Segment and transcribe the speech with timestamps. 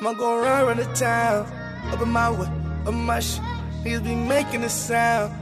[0.00, 1.46] I'ma go around, run the town.
[1.92, 2.48] Up in my way,
[2.82, 3.42] up in my shit.
[3.84, 5.32] Niggas be making a sound.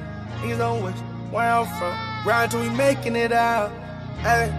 [0.40, 0.96] Niggas don't wish
[1.30, 2.26] where I'm from.
[2.26, 3.70] Ride till we making it out.
[4.18, 4.50] Hey.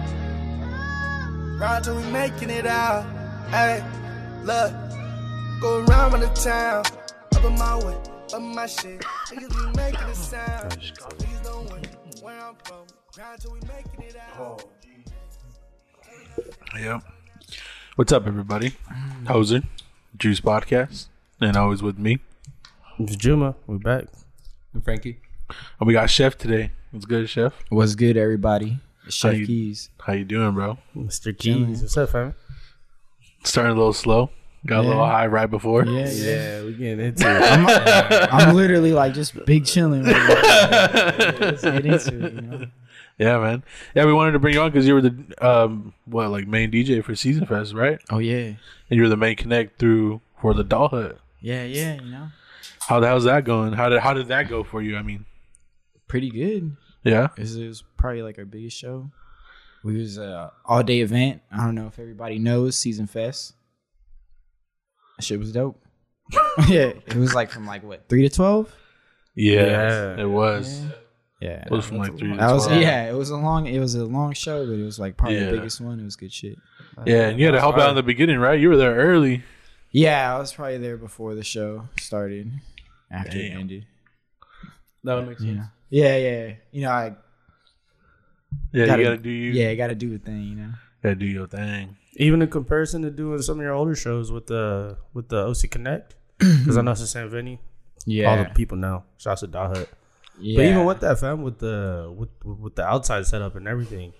[1.60, 3.04] Ride till we making it out.
[3.50, 3.84] Hey.
[4.42, 4.72] Look.
[5.60, 6.84] Go around, run the town.
[7.34, 9.00] Up in my way, up in my shit.
[9.28, 10.72] Niggas be making a sound.
[10.72, 12.84] Niggas don't wish where I'm from.
[13.16, 14.60] Ride till we making it out.
[16.76, 16.78] Oh.
[16.78, 17.02] Yep.
[17.96, 18.74] What's up, everybody?
[19.24, 19.64] Hoser,
[20.16, 21.08] Juice Podcast,
[21.40, 22.18] and always with me.
[22.98, 23.56] It's Juma.
[23.66, 24.04] We're back.
[24.72, 25.18] And Frankie.
[25.80, 26.70] And we got Chef today.
[26.90, 27.52] What's good, Chef?
[27.68, 28.78] What's good, everybody?
[29.06, 29.88] It's How you- Keyz.
[30.00, 30.78] How you doing, bro?
[30.96, 31.36] Mr.
[31.36, 31.80] Keyz.
[31.82, 32.34] What's up, fam?
[33.42, 34.30] Starting a little slow.
[34.66, 35.84] Got a little high right before.
[35.84, 37.42] Yeah, Yeah, we getting into it.
[38.32, 40.04] I'm, I'm literally like just big chilling.
[40.04, 41.36] Right now.
[41.40, 42.66] Let's get into it, you know?
[43.18, 43.62] Yeah, man.
[43.94, 46.70] Yeah, we wanted to bring you on because you were the um what like main
[46.70, 47.98] DJ for Season Fest, right?
[48.10, 48.56] Oh yeah, And
[48.90, 51.18] you were the main connect through for the Doll Hut.
[51.40, 51.94] yeah, yeah.
[52.02, 52.28] You know,
[52.80, 53.72] How the hell's that going?
[53.74, 54.96] How did how did that go for you?
[54.96, 55.24] I mean,
[56.08, 56.76] pretty good.
[57.04, 59.10] yeah, It was, it was probably like our biggest show.
[59.84, 61.42] We was a all day event.
[61.52, 63.52] I don't know if everybody knows Season Fest.
[65.18, 65.80] That shit was dope.
[66.68, 68.74] yeah, it was like from like what three to twelve.
[69.34, 70.20] yeah, Yeah.
[70.22, 70.80] it was.
[70.80, 70.90] Yeah.
[71.40, 72.30] Yeah, It was from like three.
[72.30, 73.10] To that was yeah.
[73.10, 73.66] It was a long.
[73.66, 75.50] It was a long show, but it was like probably Yeah.
[75.50, 76.00] the biggest one.
[76.00, 76.56] It was good shit.
[77.04, 78.58] Yeah, and you had to help out in the beginning, right?
[78.58, 79.42] You were there early.
[79.90, 82.50] Yeah, I was probably there before the show started.
[83.10, 83.86] After it ended.
[85.04, 85.60] That would make sense.
[85.90, 86.16] Yeah.
[86.16, 86.52] Yeah, yeah.
[86.72, 87.14] You know, I
[88.72, 89.50] Yeah, Gotta- you gotta do you.
[89.52, 90.42] yeah, I got to do a thing.
[90.42, 90.70] You know.
[91.02, 91.96] gotta do your thing.
[92.16, 95.68] Even in comparison to doing some of your older shows with the with the OC
[95.70, 97.58] Connect, because I know it's the same venue.
[98.06, 98.30] Yeah.
[98.30, 99.04] All the people know.
[99.16, 99.88] Shouts to Doll Hut.
[100.40, 100.56] Yeah.
[100.58, 104.12] But even with that, fam, with the with with the outside setup and everything,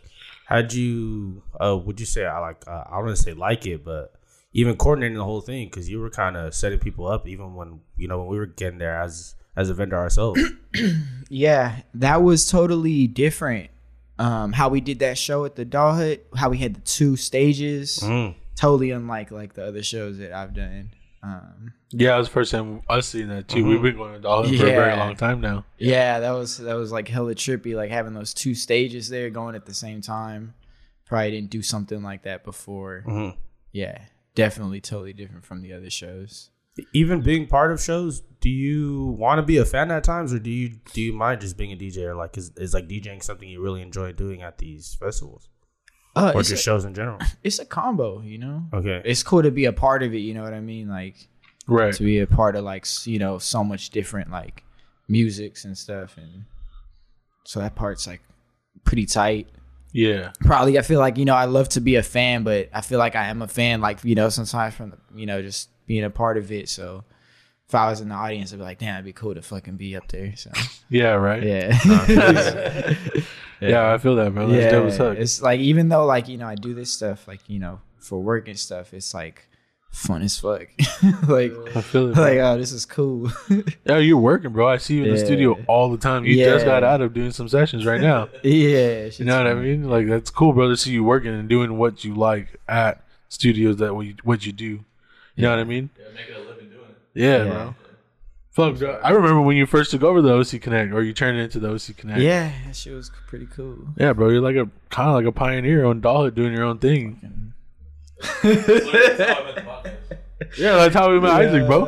[0.46, 1.42] how'd you?
[1.58, 2.62] Uh, would you say I like?
[2.66, 4.12] Uh, I don't want to say like it, but
[4.52, 7.80] even coordinating the whole thing because you were kind of setting people up, even when
[7.96, 10.40] you know when we were getting there as as a vendor ourselves.
[11.30, 13.70] Yeah, that was totally different.
[14.18, 17.16] Um, how we did that show at the Doll Hut, how we had the two
[17.16, 18.34] stages, Mm.
[18.54, 20.90] totally unlike like the other shows that I've done.
[21.24, 23.64] Um, Yeah, it was the first time us seeing that too.
[23.64, 24.98] We've been going to Doll Hut for a very Mm-hmm.
[25.00, 25.64] Long time now.
[25.78, 29.54] yeah, that was that was like hella trippy, like having those two stages there going
[29.54, 30.54] at the same time.
[31.06, 33.04] Probably didn't do something like that before.
[33.06, 33.36] Mhm.
[33.72, 33.98] Yeah,
[34.34, 36.50] definitely totally different from the other shows.
[36.92, 40.38] even being part of shows, do you want to be a fan at times, or
[40.40, 43.22] do you do you mind just being a DJ, or like is, is like DJing
[43.22, 45.48] something you really enjoy doing at these festivals
[46.16, 47.18] Uh, or just a, shows in general?
[47.42, 48.62] it's a combo, you know.
[48.72, 50.18] Okay, It's cool to be a part of it.
[50.18, 50.88] You know what I mean?
[50.88, 51.16] Like
[51.66, 51.94] Right.
[51.94, 54.62] to be a part of like you know so much different like
[55.08, 56.44] musics and stuff, and
[57.44, 58.20] so that part's like
[58.84, 59.48] pretty tight.
[59.92, 60.32] Yeah.
[60.40, 62.98] Probably, I feel like you know I love to be a fan, but I feel
[62.98, 63.80] like I am a fan.
[63.80, 66.68] Like you know sometimes from the, you know just being a part of it.
[66.68, 67.04] So
[67.68, 69.76] if I was in the audience, I'd be like, damn, it'd be cool to fucking
[69.76, 70.34] be up there.
[70.36, 70.50] So
[70.90, 71.12] Yeah.
[71.12, 71.42] Right.
[71.42, 72.94] yeah.
[73.60, 74.48] Yeah, I feel that, bro.
[74.48, 75.18] That's dope as yeah, heck.
[75.18, 78.20] it's like even though like you know I do this stuff like you know for
[78.20, 79.48] work and stuff, it's like
[79.90, 80.66] fun as fuck.
[81.28, 82.16] like I feel it.
[82.16, 82.52] like bro.
[82.52, 83.30] oh this is cool.
[83.86, 84.68] yeah, you're working, bro.
[84.68, 86.24] I see you in the studio all the time.
[86.24, 88.28] You just got out of doing some sessions right now.
[88.42, 89.88] yeah, You know what I mean?
[89.88, 90.68] Like that's cool, bro.
[90.68, 94.44] To see you working and doing what you like at studios that what you, what
[94.44, 94.84] you do.
[95.36, 95.90] You know what I mean?
[95.98, 97.20] Yeah, making a living doing it.
[97.20, 97.44] Yeah, Yeah.
[97.52, 97.74] bro.
[98.54, 99.00] Fuck, bro.
[99.02, 101.58] I remember when you first took over the OC Connect, or you turned it into
[101.58, 102.20] the OC Connect.
[102.20, 103.76] Yeah, that shit was pretty cool.
[103.96, 104.28] Yeah, bro.
[104.28, 107.52] You're like a kind of like a pioneer on Doll Hut doing your own thing.
[110.58, 111.84] Yeah, that's how we met Isaac, bro.
[111.84, 111.86] Uh,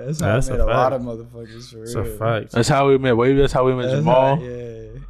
[0.00, 2.52] yeah, that's how I That's a met a lot of motherfuckers for it's a fact.
[2.52, 3.40] That's how we met Wavy.
[3.40, 4.40] That's how we met Jamal.
[4.40, 5.00] yeah.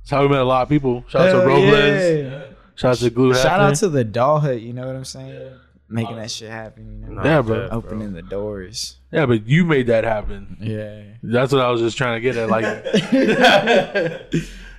[0.00, 1.04] That's how we met a lot of people.
[1.08, 1.70] Shout out to Hell Robles.
[1.72, 2.44] yeah.
[2.76, 3.34] Shout out to Glue.
[3.34, 4.60] Shout out to the doll hut.
[4.60, 5.52] You know what I'm saying?
[5.88, 7.04] Making that shit happen.
[7.08, 7.68] You know, Yeah, bro.
[7.70, 8.96] opening the doors.
[9.12, 10.56] Yeah, but you made that happen.
[10.60, 11.02] Yeah.
[11.22, 12.48] That's what I was just trying to get at.
[12.50, 12.64] Like,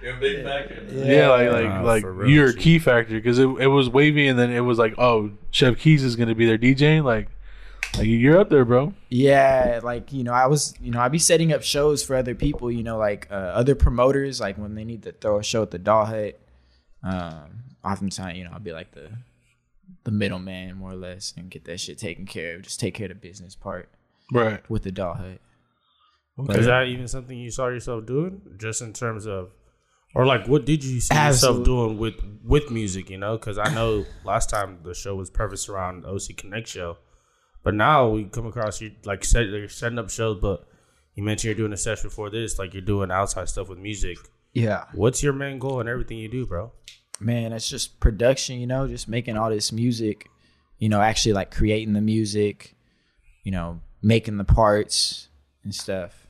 [0.01, 0.84] You're a big factor.
[0.91, 2.59] yeah, like like Nah, like real, you're a G.
[2.59, 6.01] key factor because it, it was Wavy, and then it was like, oh, Chef Keyz
[6.03, 7.03] is gonna be there DJing.
[7.03, 7.28] Like,
[7.97, 8.94] like you're up there, bro.
[9.10, 12.36] Yeah, like you know, I was, you know, I'd be setting up shows for other
[12.36, 15.63] people, you know, like uh, other promoters, like when they need to throw a show
[15.63, 16.39] at the Doll Hut.
[17.03, 19.10] Um, oftentimes, you know, I'll be like the
[20.07, 22.62] the middleman, more or less, and get that shit taken care of.
[22.62, 23.89] Just take care of the business part
[24.31, 24.68] Right.
[24.69, 25.42] with the Doll Hut.
[26.57, 29.51] Is that even something you saw yourself doing, just in terms of,
[30.15, 33.09] or like what did you see yourself doing with with music?
[33.09, 36.98] You know, because I know last time the show was purpose around OC Connect show,
[37.63, 40.65] but now we come across you like set, you're setting up shows, but
[41.15, 44.18] you mentioned you're doing a session before this, like you're doing outside stuff with music.
[44.53, 44.86] Yeah.
[44.94, 46.71] What's your main goal in everything you do, bro?
[47.19, 50.30] Man, it's just production, you know, just making all this music,
[50.80, 52.75] you know, actually like creating the music,
[53.44, 55.28] you know, making the parts
[55.64, 56.28] and stuff.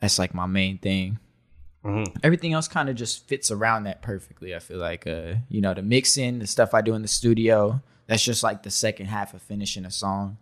[0.00, 1.18] That's like my main thing.
[1.84, 2.16] Mhm.
[2.22, 4.54] Everything else kind of just fits around that perfectly.
[4.54, 7.82] I feel like, uh, you know, the mixing, the stuff I do in the studio,
[8.06, 10.38] that's just like the second half of finishing a song.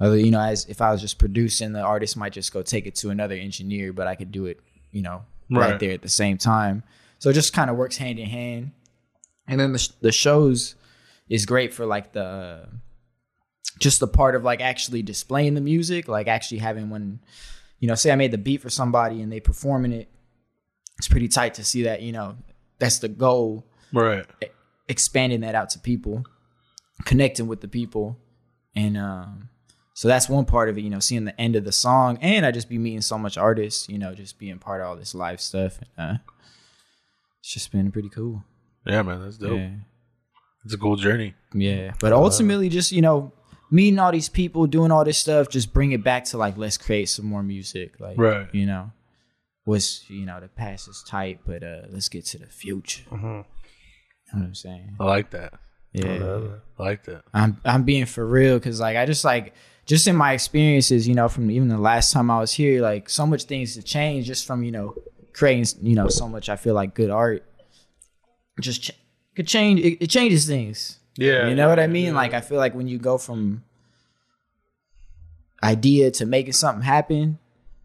[0.00, 2.86] Other, you know, as if I was just producing, the artist might just go take
[2.86, 4.60] it to another engineer, but I could do it,
[4.92, 5.80] you know, right, Right.
[5.80, 6.82] there at the same time.
[7.18, 8.70] So it just kind of works hand in hand.
[9.48, 10.74] And then the, sh- the shows
[11.28, 12.68] is great for like the
[13.78, 17.20] just the part of like actually displaying the music, like actually having one,
[17.78, 20.08] you know, say I made the beat for somebody and they performing it.
[20.98, 22.36] It's pretty tight to see that, you know,
[22.78, 24.26] that's the goal Right.
[24.88, 26.24] expanding that out to people,
[27.04, 28.18] connecting with the people,
[28.74, 29.48] and um,
[29.94, 30.82] so that's one part of it.
[30.82, 33.38] You know, seeing the end of the song, and I just be meeting so much
[33.38, 33.88] artists.
[33.88, 35.78] You know, just being part of all this live stuff.
[35.96, 36.16] Uh,
[37.40, 38.44] it's just been pretty cool.
[38.88, 39.58] Yeah, man, that's dope.
[39.58, 39.70] Yeah,
[40.64, 41.34] It's a cool journey.
[41.54, 41.92] yeah.
[42.00, 43.32] But ultimately, just you know,
[43.70, 46.78] meeting all these people, doing all this stuff, just bring it back to like let's
[46.78, 48.00] create some more music.
[48.00, 48.48] Like, Right.
[48.54, 48.92] You know,
[49.66, 53.04] was you know the past is tight, but uh, let's get to the future.
[53.10, 53.22] Mhm.
[53.22, 54.96] You know what I'm saying?
[55.00, 55.54] I like that.
[55.92, 56.48] Yeah.
[56.78, 57.22] I like that.
[57.32, 59.54] I'm I'm being for real because like I just like
[59.86, 63.08] just in my experiences, you know, from even the last time I was here, like
[63.08, 64.94] so much things to change just from you know
[65.32, 66.48] creating you know so much.
[66.48, 67.42] I feel like good art
[68.62, 68.98] just ch-
[69.34, 69.80] could change.
[69.80, 70.98] It, it changes things.
[71.16, 71.48] Yeah.
[71.48, 72.14] you know what I mean.
[72.14, 73.64] Like I feel like when you go from
[75.62, 77.38] idea to making something happen,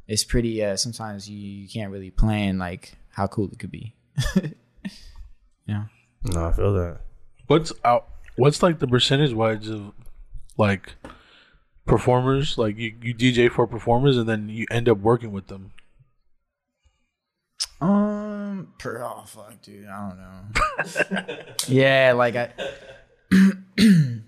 [0.08, 0.64] it's pretty.
[0.64, 3.96] uh Sometimes you, you can't really plan like how cool it could be.
[5.66, 5.86] yeah.
[6.26, 7.00] No, I feel that.
[7.48, 8.08] What's out?
[8.36, 9.92] What's like the percentage wise of
[10.58, 10.94] like
[11.86, 12.58] performers?
[12.58, 15.72] Like you, you DJ for performers and then you end up working with them.
[17.82, 20.18] Um, oh fuck, dude, I don't
[21.38, 21.44] know.
[21.68, 22.52] yeah, like I,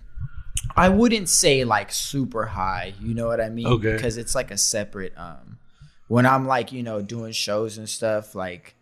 [0.76, 2.94] I wouldn't say like super high.
[3.00, 3.66] You know what I mean?
[3.66, 3.94] Okay.
[3.94, 5.12] Because it's like a separate.
[5.16, 5.58] Um,
[6.08, 8.74] when I'm like you know doing shows and stuff, like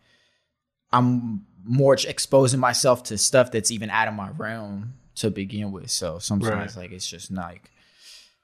[0.93, 5.91] I'm more exposing myself to stuff that's even out of my realm to begin with.
[5.91, 6.85] So sometimes Right.
[6.85, 7.71] like it's just like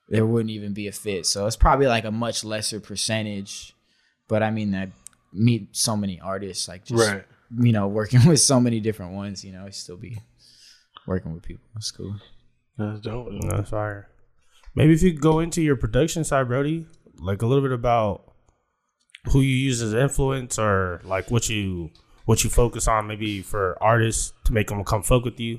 [0.08, 1.26] there wouldn't even be a fit.
[1.26, 3.74] So it's probably like a much lesser percentage.
[4.28, 4.90] But I mean, I
[5.32, 7.24] meet so many artists, like just Right.
[7.58, 9.44] you know, working with so many different ones.
[9.44, 10.18] You know, I still be
[11.06, 11.64] working with people.
[11.76, 12.14] It's cool.
[12.78, 13.28] That's dope.
[13.30, 14.08] No, that's fire.
[14.74, 16.86] Maybe if you could go into your production side, Brody,
[17.18, 18.32] like a little bit about
[19.32, 21.90] who you use as influence or like what you
[22.24, 25.58] what you focus on maybe for artists to make them come fuck with you.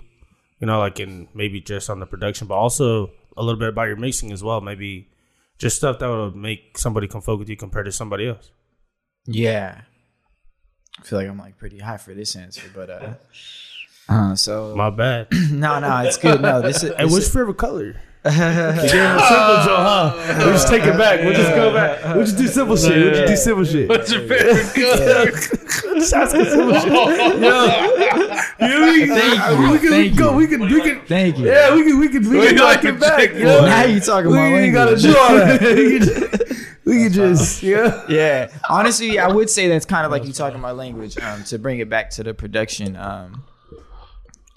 [0.59, 3.87] You know, like in maybe just on the production, but also a little bit about
[3.87, 4.61] your mixing as well.
[4.61, 5.09] Maybe
[5.57, 8.51] just stuff that would make somebody come fuck with you compared to somebody else.
[9.25, 9.81] Yeah,
[10.99, 13.13] I feel like I'm like pretty high for this answer, but uh,
[14.09, 15.27] uh so My bad.
[15.51, 16.41] no, no, it's good.
[16.41, 18.01] No, this is Hey, this what's is- favorite color?
[18.23, 18.37] Simple
[18.87, 20.13] Joe, huh?
[20.37, 21.21] We'll just take it back.
[21.21, 22.03] We'll just go back.
[22.15, 22.91] We'll just do simple shit.
[22.95, 23.89] We'll just do simple shit.
[23.89, 25.31] What's your favorite color?
[25.31, 26.91] Just ask us simple shit.
[26.91, 30.31] Yo, yeah, we, Thank you, we can thank go.
[30.33, 30.37] you.
[30.37, 30.59] We can.
[30.61, 31.01] We can.
[31.07, 31.47] Thank you.
[31.47, 31.99] Yeah, we can.
[31.99, 32.29] We can.
[32.29, 33.19] We We can like knock it to back.
[33.31, 33.59] check Yo.
[33.61, 33.69] one.
[33.69, 35.01] Now you talking We my ain't gotta language.
[35.01, 36.60] do all that.
[36.85, 37.61] We can just.
[37.61, 38.09] We can just.
[38.09, 38.09] Yeah.
[38.09, 41.59] yeah honestly i would say that's kind of like you talking my language um to
[41.59, 43.43] bring it back to the production um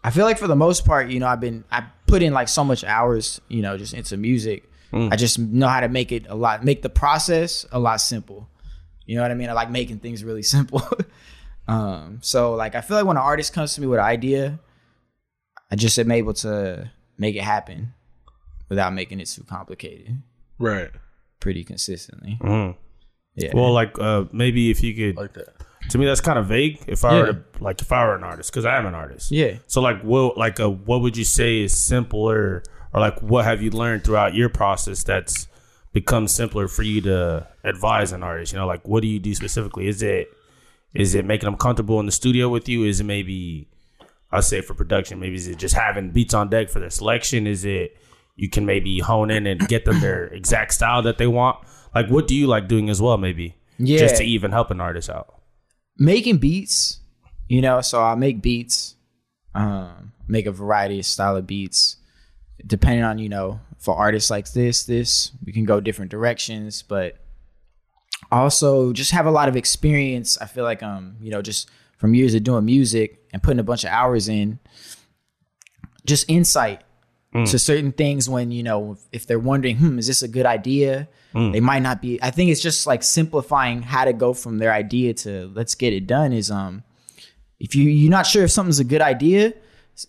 [0.02, 2.48] i feel like for the most part you know i've been i put in like
[2.48, 6.24] so much hours you know just into music i just know how to make it
[6.28, 8.48] a lot make the process a lot simple
[9.06, 10.82] you know what i mean i like making things really simple
[11.68, 14.58] um so like i feel like when an artist comes to me with an idea
[15.70, 17.92] i just am able to make it happen
[18.68, 20.22] without making it too complicated
[20.58, 20.90] right.
[21.44, 22.74] Pretty consistently Mhm.
[23.42, 25.16] yeah Well, like uh, maybe if you could.
[25.24, 25.50] Like that.
[25.90, 26.76] To me, that's kind of vague.
[26.96, 29.30] If I were to like, if I were an artist, because I am an artist.
[29.40, 33.42] yeah So like, what like uh, what would you say is simpler, or like what
[33.44, 35.36] have you learned throughout your process that's
[35.92, 38.52] become simpler for you to advise an artist?
[38.52, 39.86] You know, like what do you do specifically?
[39.94, 40.28] Is it
[40.94, 42.78] is it making them comfortable in the studio with you?
[42.90, 43.68] Is it maybe
[44.32, 47.46] I'll say for production, maybe is it just having beats on deck for their selection?
[47.46, 47.86] Is it
[48.36, 51.58] you can maybe hone in and get them their exact style that they want?
[51.94, 53.16] Like what do you like doing as well?
[53.18, 53.98] Maybe Yeah.
[53.98, 55.34] just to even help an artist out.
[55.98, 57.00] making beats,
[57.48, 58.96] you know, so I make beats,
[59.54, 61.96] um, make a variety of style of beats,
[62.66, 67.18] depending on, you know, for artists like this, this, we can go different directions, but
[68.32, 70.36] also just have a lot of experience.
[70.40, 73.64] I feel like, um, you know, just from years of doing music and putting a
[73.64, 74.58] bunch of hours in,
[76.06, 76.82] just insight
[77.46, 81.08] to certain things when, you know, if they're wondering, hmm, is this a good idea?
[81.52, 82.20] They might not be.
[82.22, 85.92] I think it's just like simplifying how to go from their idea to let's get
[85.92, 86.84] it done is, um,
[87.58, 89.52] if you, you're not sure if something's a good idea,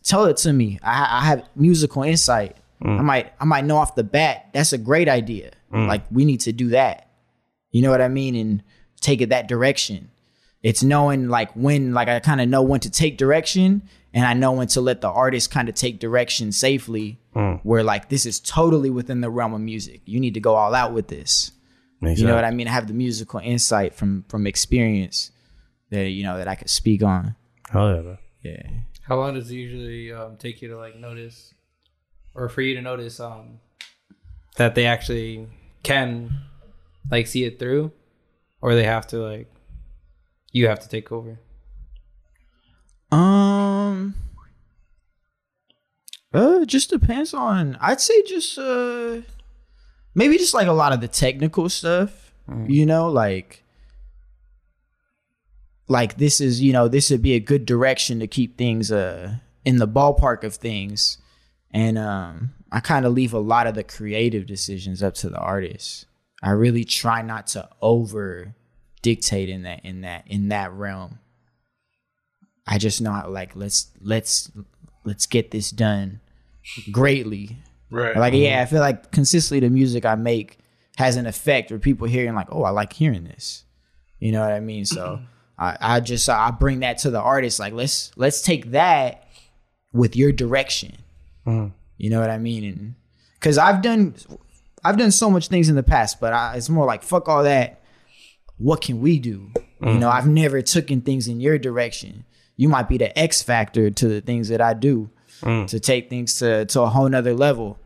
[0.03, 0.77] tell it to me.
[0.83, 4.77] I, I have musical insight I might I might know off the bat that's a
[4.77, 5.51] great idea.
[5.87, 7.09] Like we need to do that.
[7.71, 8.35] You know what I mean?
[8.35, 8.63] And
[9.01, 10.09] take it that direction.
[10.63, 13.83] It's knowing like when like I kind of know when to take direction
[14.15, 17.19] and I know when to let the artist kind of take direction safely
[17.63, 20.01] where like this is totally within the realm of music.
[20.05, 21.51] You need to go all out with this.
[22.01, 22.37] Makes You know sense.
[22.37, 22.67] what I mean?
[22.67, 25.31] I have the musical insight from from experience
[25.91, 27.35] that you know that I could speak on.
[27.69, 28.17] Hell yeah, man.
[28.41, 28.61] Yeah.
[29.07, 31.53] How long does it usually um, take you to like notice,
[32.33, 33.59] or for you to notice um,
[34.57, 35.47] that they actually
[35.83, 36.41] can
[37.11, 37.91] like see it through,
[38.61, 39.47] or they have to like
[40.51, 41.39] you have to take over?
[43.15, 44.15] Um.
[46.33, 47.77] Uh, just depends on.
[47.79, 49.21] I'd say just uh,
[50.13, 52.33] maybe just like a lot of the technical stuff.
[52.67, 53.63] You know, like
[55.87, 59.35] like this is you know this would be a good direction to keep things uh
[59.63, 61.17] in the ballpark of things,
[61.71, 65.39] and um, I kind of leave a lot of the creative decisions up to the
[65.39, 66.05] artist.
[66.43, 68.53] I really try not to over
[69.01, 71.19] dictate in that in that in that realm.
[72.67, 74.51] I just know like let's let's
[75.03, 76.19] let's get this done
[76.91, 77.57] greatly.
[77.89, 78.15] Right.
[78.15, 78.61] Like yeah, mm-hmm.
[78.63, 80.59] I feel like consistently the music I make
[80.97, 83.63] has an effect where people hearing like, oh, I like hearing this.
[84.19, 84.85] You know what I mean?
[84.85, 85.25] So mm-hmm.
[85.59, 87.59] I, I just I bring that to the artist.
[87.59, 89.27] Like let's let's take that
[89.93, 90.97] with your direction.
[91.45, 91.73] Mm-hmm.
[91.97, 92.63] You know what I mean?
[92.63, 92.95] And
[93.35, 94.15] because I've done
[94.83, 97.43] I've done so much things in the past, but I, it's more like fuck all
[97.43, 97.81] that.
[98.57, 99.51] What can we do?
[99.81, 102.25] You know, I've never taken things in your direction.
[102.57, 105.09] You might be the X factor to the things that I do
[105.41, 105.67] mm.
[105.67, 107.77] to take things to to a whole nother level.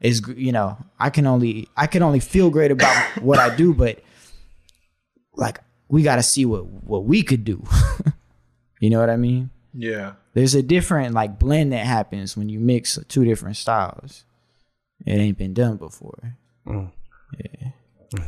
[0.00, 3.74] Is you know, I can only I can only feel great about what I do,
[3.74, 4.00] but
[5.34, 7.64] like we got to see what what we could do.
[8.80, 9.50] you know what I mean?
[9.74, 10.14] yeah.
[10.34, 14.24] There's a different like blend that happens when you mix two different styles.
[15.04, 16.36] It ain't been done before.
[16.66, 16.92] Mm.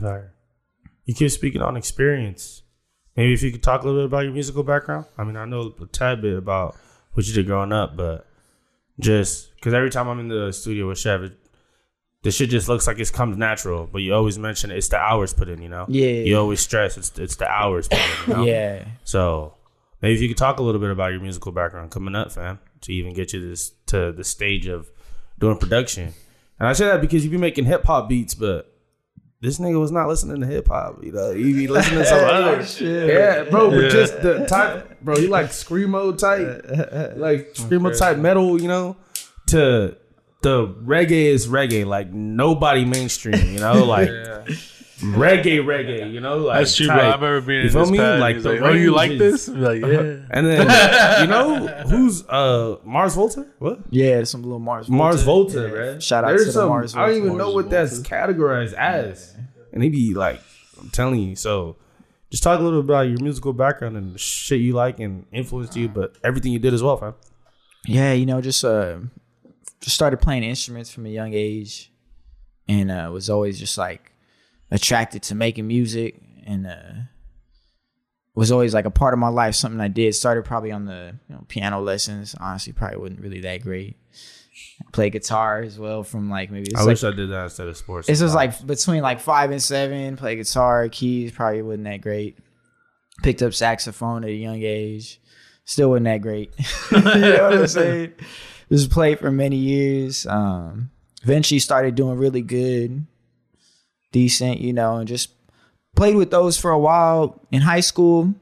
[0.01, 0.35] Fire.
[1.05, 2.63] You keep speaking on experience.
[3.17, 5.07] Maybe if you could talk a little bit about your musical background.
[5.19, 6.77] I mean, I know a tad bit about
[7.13, 8.27] what you did growing up, but
[8.99, 11.39] just because every time I'm in the studio with Chef, it,
[12.23, 13.89] the shit just looks like it's comes natural.
[13.91, 15.87] But you always mention it's the hours put in, you know.
[15.89, 16.09] Yeah.
[16.09, 18.07] You always stress it's it's the hours put in.
[18.27, 18.45] You know?
[18.45, 18.85] Yeah.
[19.05, 19.55] So
[20.03, 22.59] maybe if you could talk a little bit about your musical background coming up, fam,
[22.83, 24.89] to even get you this to the stage of
[25.39, 26.15] doing production.
[26.59, 28.70] And I say that because you be making hip hop beats, but
[29.41, 31.03] this nigga was not listening to hip hop.
[31.03, 33.09] You know, he be listening to some other oh, shit.
[33.09, 33.71] Yeah, bro.
[33.71, 35.17] But just the type, bro.
[35.17, 38.61] He like screamo type, like screamo type metal.
[38.61, 38.97] You know,
[39.47, 39.97] to
[40.43, 43.53] the reggae is reggae, like nobody mainstream.
[43.53, 44.11] You know, like
[45.01, 46.13] reggae, reggae.
[46.13, 46.97] You know, like That's true, bro.
[46.97, 47.03] type.
[47.05, 47.99] I remember being You in feel this me?
[47.99, 49.49] pad, Like he's the like, oh, you like this?
[49.49, 50.27] is- I'm like, yeah.
[50.31, 53.47] And then you know who's uh Mars Volta?
[53.59, 53.81] What?
[53.91, 54.87] Yeah, some little Mars.
[54.87, 54.99] Volta.
[54.99, 55.53] Mars Volta.
[55.61, 55.91] Volta, Yeah.
[55.93, 56.01] man.
[56.01, 57.25] Shout out There's to the some, Mars I don't Volta.
[57.27, 59.35] even know what that's categorized as.
[59.73, 60.41] And he be like,
[60.81, 61.37] I'm telling you.
[61.37, 61.77] So
[62.31, 65.77] just talk a little about your musical background and the shit you like and influenced
[65.77, 67.15] you, but everything you did as well, fam.
[67.87, 68.99] Yeah, you know, just uh,
[69.81, 71.91] just started playing instruments from a young age,
[72.69, 74.13] and uh, was always just like
[74.71, 76.93] attracted to making music, and uh,
[78.35, 79.55] was always like a part of my life.
[79.55, 80.15] Something I did.
[80.15, 82.35] Started probably on the you know, piano lessons.
[82.41, 83.97] Honestly, probably wasn't really that great.
[84.93, 86.75] Play guitar as well from like maybe.
[86.75, 88.07] I like, wish I did that instead of sports.
[88.07, 90.17] This was like between like five and seven.
[90.17, 92.39] Play guitar, keys probably wasn't that great.
[93.23, 95.21] Picked up saxophone at a young age.
[95.65, 96.53] Still wasn't that great.
[96.91, 98.13] you know what I'm saying?
[98.73, 100.27] Just played for many years.
[100.27, 100.91] Um,
[101.23, 103.07] eventually started doing really good,
[104.13, 105.31] decent, you know, and just
[105.97, 108.35] played with those for a while in high school.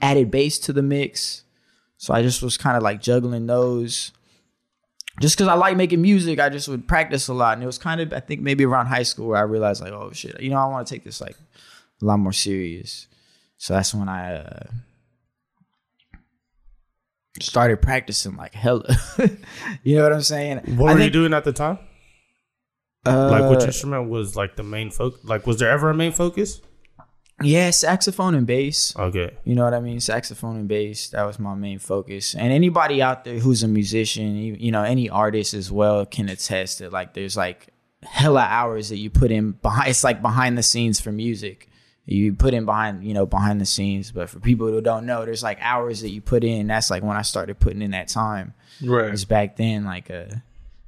[0.00, 1.44] Added bass to the mix,
[1.96, 4.12] so I just was kind of like juggling those
[5.20, 7.54] just because I like making music, I just would practice a lot.
[7.54, 9.92] And it was kind of, I think maybe around high school where I realized like,
[9.92, 11.36] oh shit, you know, I want to take this like
[12.02, 13.06] a lot more serious.
[13.56, 14.66] So that's when I uh,
[17.40, 18.96] started practicing like hella.
[19.84, 20.58] you know what I'm saying?
[20.76, 21.78] what I were you doing at the time?
[23.06, 25.20] Uh, Like, which instrument was like the main focus?
[25.24, 26.60] Like, was there ever a main focus?
[27.42, 28.94] yeah, saxophone and bass.
[28.96, 29.36] Okay.
[29.44, 29.98] You know what I mean?
[30.00, 31.08] Saxophone and bass.
[31.10, 32.34] That was my main focus.
[32.34, 36.28] And anybody out there who's a musician, you, you know, any artist as well can
[36.28, 37.68] attest that like there's like
[38.04, 39.90] hella hours that you put in behind.
[39.90, 41.68] It's like behind the scenes for music.
[42.06, 44.12] You put in behind, you know, behind the scenes.
[44.12, 46.68] But for people who don't know, there's like hours that you put in.
[46.68, 48.54] That's like when I started putting in that time.
[48.82, 49.06] Right.
[49.06, 50.26] Because back then, like, uh,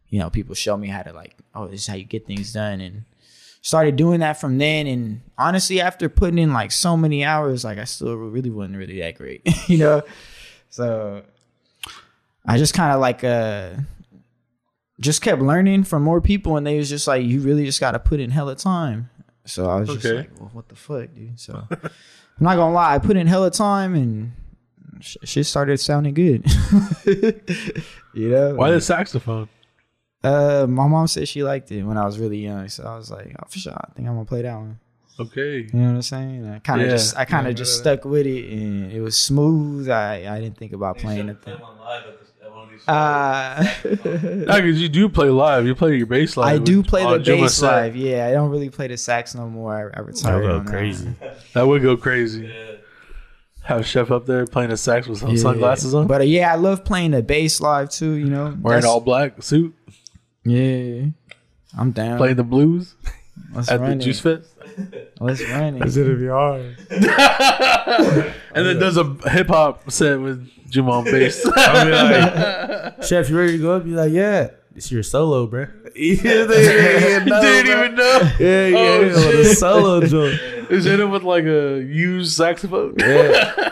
[0.09, 2.53] you know, people show me how to like, oh, this is how you get things
[2.53, 3.05] done, and
[3.63, 4.87] started doing that from then.
[4.87, 9.01] And honestly, after putting in like so many hours, like I still really wasn't really
[9.01, 10.03] that great, you know.
[10.71, 11.23] So
[12.47, 13.71] I just kind of like uh
[15.01, 17.93] just kept learning from more people, and they was just like, you really just got
[17.93, 19.11] to put in hella time.
[19.45, 21.39] So I was just like, well, what the fuck, dude?
[21.39, 21.91] So I'm
[22.41, 24.33] not gonna lie, I put in hella time, and
[25.01, 26.45] sh- shit started sounding good.
[28.15, 29.49] you know, Why the saxophone?
[30.27, 33.11] Uh, my mom said she liked it when I was really young, so I was
[33.11, 34.79] like, oh, for sure, I think I'm gonna play that one.
[35.19, 35.59] Okay.
[35.61, 36.47] You know what I'm saying?
[36.47, 36.93] I kind of Yeah.
[36.93, 39.89] just, I kind of just stuck with it, and it was smooth.
[39.89, 41.39] I, I didn't think about playing it.
[42.89, 45.67] Uh, Yeah, because you do play live.
[45.67, 46.61] You play your bass live.
[46.61, 47.67] I do play the bass set.
[47.73, 47.97] live.
[47.97, 49.75] Yeah, I don't really play the sax no more.
[49.75, 50.43] I, I That retired.
[50.43, 50.71] would go on that.
[50.71, 51.09] crazy.
[51.55, 52.53] That would go crazy.
[53.63, 55.37] Have Chef up there playing the sax with some Yeah.
[55.39, 58.13] sunglasses on, But uh, yeah, I love playing the bass live too.
[58.13, 59.75] You know, wearing That's- all black suit,
[60.47, 61.07] Yeah,
[61.79, 62.19] I'm down.
[62.19, 62.95] Play the blues
[63.53, 64.01] Let's at run the it.
[64.07, 64.49] Juice Fest,
[65.21, 65.87] Let's run it.
[65.97, 66.77] it'd be hard.
[68.55, 71.45] and then does a hip hop set with Juma on bass.
[71.57, 73.87] I'll be like, Chef, you ready to go up?
[73.87, 74.51] You're like, yeah.
[74.75, 75.67] It's your solo, bro.
[75.95, 78.31] yeah, they, they, Didn't even know.
[78.39, 79.59] Yeah, yeah, Oh, yeah, with a shit.
[79.59, 80.39] solo joint.
[80.71, 82.95] Is it with like a used saxophone?
[82.99, 83.71] Yeah.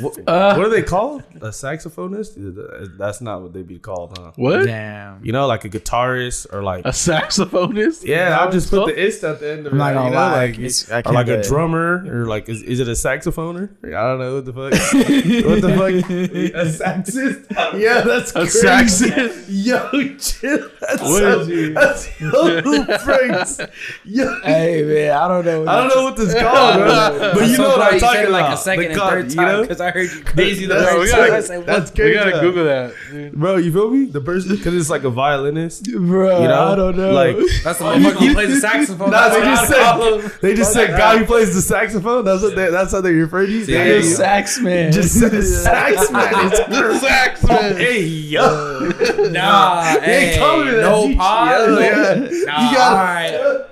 [0.00, 1.22] What, uh, what are they called?
[1.36, 2.36] A saxophonist?
[2.36, 4.32] Uh, that's not what they'd be called, huh?
[4.36, 4.66] What?
[4.66, 5.24] Damn.
[5.24, 8.04] You know, like a guitarist or like A saxophonist?
[8.04, 8.38] yeah.
[8.38, 8.92] I'll just put the.
[8.92, 9.76] the ist at the end of it.
[9.76, 12.62] not you gonna know, lie, like it's- I or like a drummer or like is,
[12.62, 13.70] is it a saxophoner?
[13.84, 14.72] I don't know what the fuck.
[15.48, 16.54] what the fuck?
[16.54, 17.40] A saxist?
[17.78, 18.58] Yeah, that's A crazy.
[18.60, 19.48] saxist?
[19.48, 19.88] Yo,
[20.18, 20.70] chill.
[20.80, 21.68] That's What so, is he?
[21.70, 23.60] That's yo, Franks.
[24.04, 25.66] Yo, Hey man, I don't know.
[25.66, 27.32] I don't know what this is called, bro.
[27.34, 28.32] But you know what I'm talking about.
[28.32, 29.61] like a second The and cut, third you time know?
[29.62, 31.66] Because I heard you crazy the That's- Yeah, first we gotta- I said, what?
[31.66, 32.92] That's We gotta Google that.
[33.10, 33.32] Dude.
[33.32, 34.04] Bro, you feel me?
[34.06, 35.86] The person, because it's like a violinist.
[35.92, 36.44] You bro.
[36.46, 37.12] know, I don't know.
[37.12, 39.10] Like, That's the motherfucker who plays the saxophone.
[39.10, 39.68] Nah, That's they what just
[40.32, 42.24] said they just said guy who plays the saxophone.
[42.24, 43.58] That's what they, that's how they refer to you.
[43.60, 44.00] Yeah, They the yeah.
[44.00, 44.92] just- sax man.
[44.92, 46.32] just said sax man.
[46.72, 47.76] It's sax man.
[47.76, 48.90] hey yo,
[49.30, 51.80] Nah, hey, call me that, no G- pause.
[51.80, 52.14] yeah.
[52.14, 53.34] Nah, You gotta- all right.
[53.34, 53.66] All right,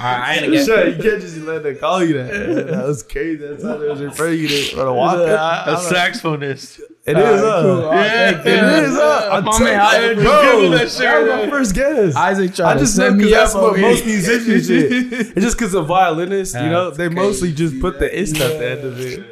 [0.00, 0.96] I ain't gonna get.
[0.96, 2.32] You can't just let them call you that.
[2.32, 2.66] man.
[2.66, 3.36] That was crazy.
[3.46, 5.16] That's how they was referring you to for the walk.
[5.16, 6.80] A saxophonist.
[7.06, 7.62] It is, huh?
[7.62, 7.70] cool.
[7.84, 9.28] Oh, Yeah, it is, huh?
[9.32, 11.74] I'm My telling man, I- you, just bro, Google that shit that was my first
[11.76, 12.16] guess.
[12.16, 14.90] Isaac tried to just know set because me that's up what most musicians shit.
[15.12, 17.14] It's just because of violinists, you know, they crazy.
[17.14, 19.24] mostly just put the ist at the end of it.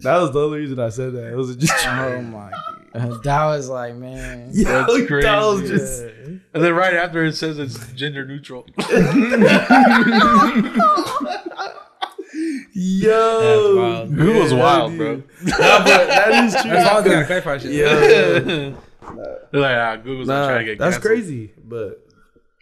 [0.00, 1.32] That was the only reason I said that.
[1.32, 2.73] It was just Oh my god.
[3.24, 4.50] That was like, man.
[4.52, 5.26] yeah, That's that crazy.
[5.28, 8.66] was just And then right after it says it's gender neutral.
[12.72, 13.76] yo.
[13.76, 14.14] Wild.
[14.16, 14.98] Google's Yeah, wild, dude.
[14.98, 15.14] bro.
[15.44, 16.70] Nah, but that is true.
[16.70, 17.72] As long as you gotta clarify shit.
[17.72, 18.74] Yeah.
[19.52, 21.12] They're like, ah, Google's not Nah, trying to get that's canceled.
[21.14, 21.52] crazy.
[21.64, 22.06] But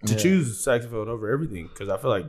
[0.07, 2.27] to choose saxophone over everything, because I feel like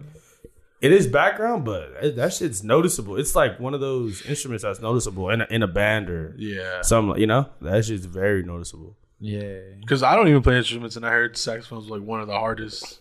[0.83, 3.15] it is background, but it- that shit's noticeable.
[3.17, 6.81] It's like one of those instruments that's noticeable in a, in a band or Yeah.
[6.81, 7.19] something.
[7.19, 8.95] You know, that shit's very noticeable.
[9.19, 9.59] Yeah.
[9.79, 12.99] Because I don't even play instruments, and I heard saxophone's like one of the hardest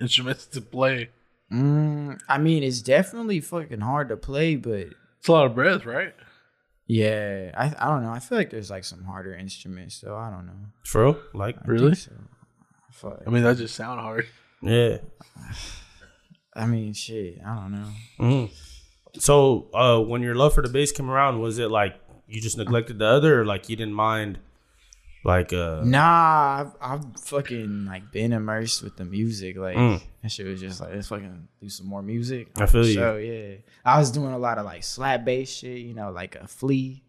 [0.00, 1.10] instruments to play.
[1.52, 5.84] Mm, I mean, it's definitely fucking hard to play, but It's a lot of breath,
[5.86, 6.14] right?
[6.86, 8.10] yeah, I I don't know.
[8.10, 10.62] I feel like there's like some harder instruments, so I don't know.
[10.84, 11.16] True.
[11.32, 11.94] Like, I Really?
[11.94, 12.12] think so.
[12.90, 13.22] Fuck.
[13.26, 14.26] I mean, that just sound hard.
[14.62, 14.98] yeah.
[16.54, 17.38] I mean, shit.
[17.44, 17.88] I don't know.
[18.20, 18.50] Mhm.
[19.18, 21.94] So, uh, when your love for the bass came around, was it like
[22.28, 24.38] you just neglected the other, or like you didn't mind,
[25.24, 29.56] like, uh, Nah, I've, I've fucking like been immersed with the music.
[29.56, 30.00] Like Mm.
[30.22, 32.48] that shit was just like let's fucking do some more music.
[32.56, 32.94] I feel you.
[32.94, 35.78] So yeah, I was doing a lot of like slap bass shit.
[35.78, 37.02] You know, like a Flea.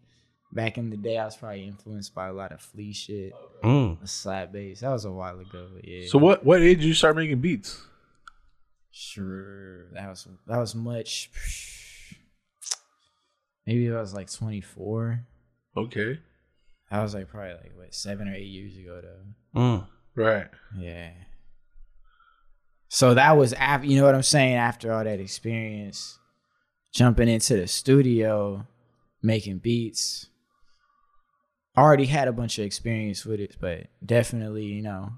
[0.52, 3.32] Back in the day, I was probably influenced by a lot of Flea shit.
[3.64, 4.80] mm, A slap bass.
[4.80, 5.66] That was a while ago.
[5.74, 6.06] But yeah.
[6.06, 7.82] So, what what age did you start making beats?
[8.96, 9.90] Sure.
[9.92, 11.28] That was that was much.
[13.66, 15.20] Maybe I was like 24.
[15.76, 16.20] Okay.
[16.92, 19.60] That was like probably like what seven or eight years ago though.
[19.60, 19.86] mm.
[20.14, 20.46] Right.
[20.78, 21.10] Yeah.
[22.88, 24.54] So that was after you know what I'm saying.
[24.54, 26.20] After all that experience,
[26.92, 28.64] jumping into the studio,
[29.20, 30.28] making beats.
[31.76, 35.14] I already had a bunch of experience with it, but definitely you know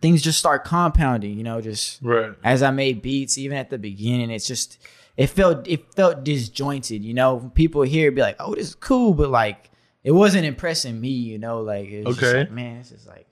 [0.00, 1.36] things just start compounding.
[1.36, 2.32] You know, just Right.
[2.44, 4.78] as I made beats, even at the beginning, it's just
[5.16, 7.04] it felt it felt disjointed.
[7.04, 9.70] You know, people here be like, "Oh, this is cool," but like
[10.04, 11.08] it wasn't impressing me.
[11.10, 12.38] You know, like it was just Okay.
[12.40, 13.26] like, man, this is like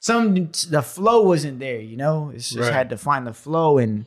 [0.00, 1.80] some the flow wasn't there.
[1.80, 2.72] You know, it's just Right.
[2.74, 4.06] had to find the flow and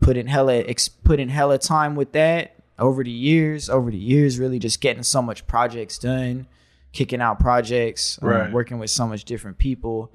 [0.00, 3.68] put in hella ex, put in hella time with that over the years.
[3.70, 6.46] Over the years, really just getting so much projects done,
[6.92, 10.10] kicking out projects, um, working with so much different people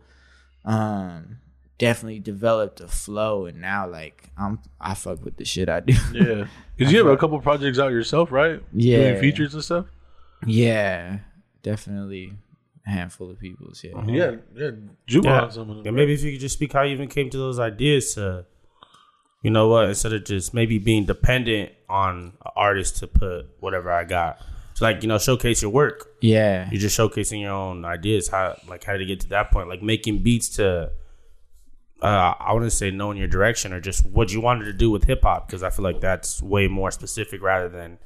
[0.65, 1.37] um
[1.77, 5.93] definitely developed a flow and now like i'm i fuck with the shit i do
[6.13, 6.45] Yeah.
[6.77, 8.61] Because you have a couple projects out yourself, right?
[8.73, 8.97] Yeah.
[9.11, 9.85] Doing features and stuff.
[10.45, 11.19] yeah
[11.63, 12.33] definitely
[12.87, 13.83] a handful of people's.
[13.83, 14.03] Yeah.
[14.07, 14.71] Yeah, yeah,
[15.05, 15.49] Juma Yeah.
[15.49, 15.85] some of them.
[15.87, 18.45] And maybe if you could just speak how you even came to those ideas to,
[19.43, 23.91] you know what, instead of just maybe being dependent on an artist to put whatever
[23.91, 24.39] I got.
[24.73, 26.07] So like, you know, showcase your work.
[26.21, 26.69] Yeah.
[26.71, 28.29] You're just showcasing your own ideas.
[28.29, 29.67] How like how did you get to that point?
[29.69, 30.91] Like making beats to
[32.01, 35.03] uh I wouldn't say knowing your direction or just what you wanted to do with
[35.03, 37.99] hip hop, because I feel like that's way more specific rather than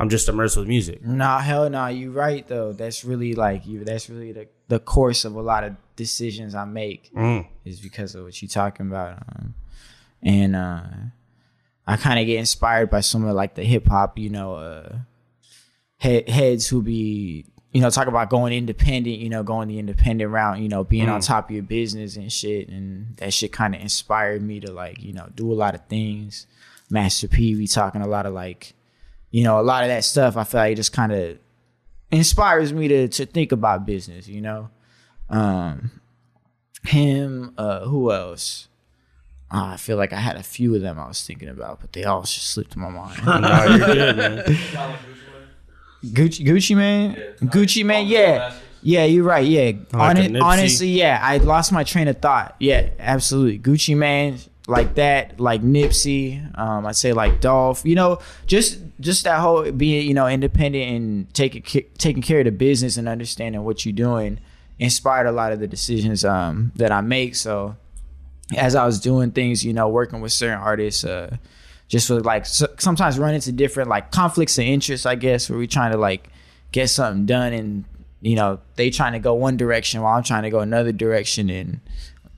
[0.00, 1.04] I'm just immersed with music.
[1.04, 1.86] Nah, hell no.
[1.88, 2.72] You right though.
[2.72, 3.84] That's really like you.
[3.84, 7.46] That's really the the course of a lot of decisions I make Mm.
[7.64, 9.18] is because of what you're talking about.
[9.34, 9.54] Um,
[10.22, 10.82] and uh,
[11.86, 14.98] I kind of get inspired by some of like the hip hop, you know, uh,
[15.98, 20.30] head, heads who be you know talk about going independent, you know, going the independent
[20.30, 22.68] route, you know, being on top of your business and shit.
[22.68, 25.86] And that shit kind of inspired me to like you know do a lot of
[25.86, 26.46] things.
[26.90, 28.74] Master P, we talking a lot of like
[29.30, 31.38] you know, a lot of that stuff I feel like it just kind of
[32.10, 34.70] inspires me to to think about business, you know.
[35.28, 36.00] Um
[36.84, 38.68] him, uh who else?
[39.50, 41.94] Uh, I feel like I had a few of them I was thinking about, but
[41.94, 43.20] they all just slipped my mind.
[43.24, 44.58] Nah, you're good, man.
[46.04, 47.16] Gucci Gucci Mane?
[47.42, 48.54] Gucci Mane, yeah.
[48.82, 49.46] Yeah, you're right.
[49.46, 49.72] Yeah.
[49.92, 51.18] Like a honestly, yeah.
[51.22, 52.54] I lost my train of thought.
[52.60, 53.58] Yeah, absolutely.
[53.58, 59.24] Gucci Mane, like that, like Nipsey, um, I'd say like Dolph, you know, just just
[59.24, 61.62] that whole being, you know, independent and taking
[61.98, 64.38] taking care of the business and understanding what you're doing
[64.78, 67.34] inspired a lot of the decisions um that I make.
[67.34, 67.76] So
[68.56, 71.36] as I was doing things, you know, working with certain artists, uh,
[71.88, 75.66] just like so, sometimes run into different like conflicts of interest, I guess, where we
[75.66, 76.28] trying to like
[76.70, 77.84] get something done and
[78.20, 81.50] you know they trying to go one direction while I'm trying to go another direction,
[81.50, 81.80] and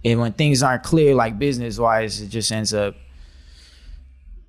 [0.04, 2.94] and when things aren't clear, like business wise, it just ends up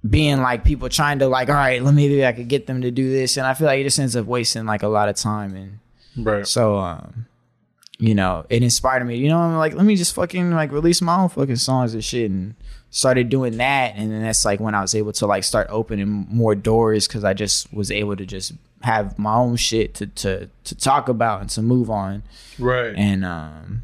[0.07, 2.81] being like people trying to like, all right, let me maybe I could get them
[2.81, 5.09] to do this, and I feel like it just ends up wasting like a lot
[5.09, 5.79] of time and.
[6.17, 6.45] Right.
[6.45, 7.25] So, um,
[8.01, 9.15] you know, it inspired me.
[9.17, 12.03] You know, I'm like, let me just fucking like release my own fucking songs and
[12.03, 12.55] shit, and
[12.89, 13.93] started doing that.
[13.95, 17.23] And then that's like when I was able to like start opening more doors because
[17.23, 21.41] I just was able to just have my own shit to to to talk about
[21.41, 22.23] and to move on.
[22.57, 22.95] Right.
[22.95, 23.83] And um,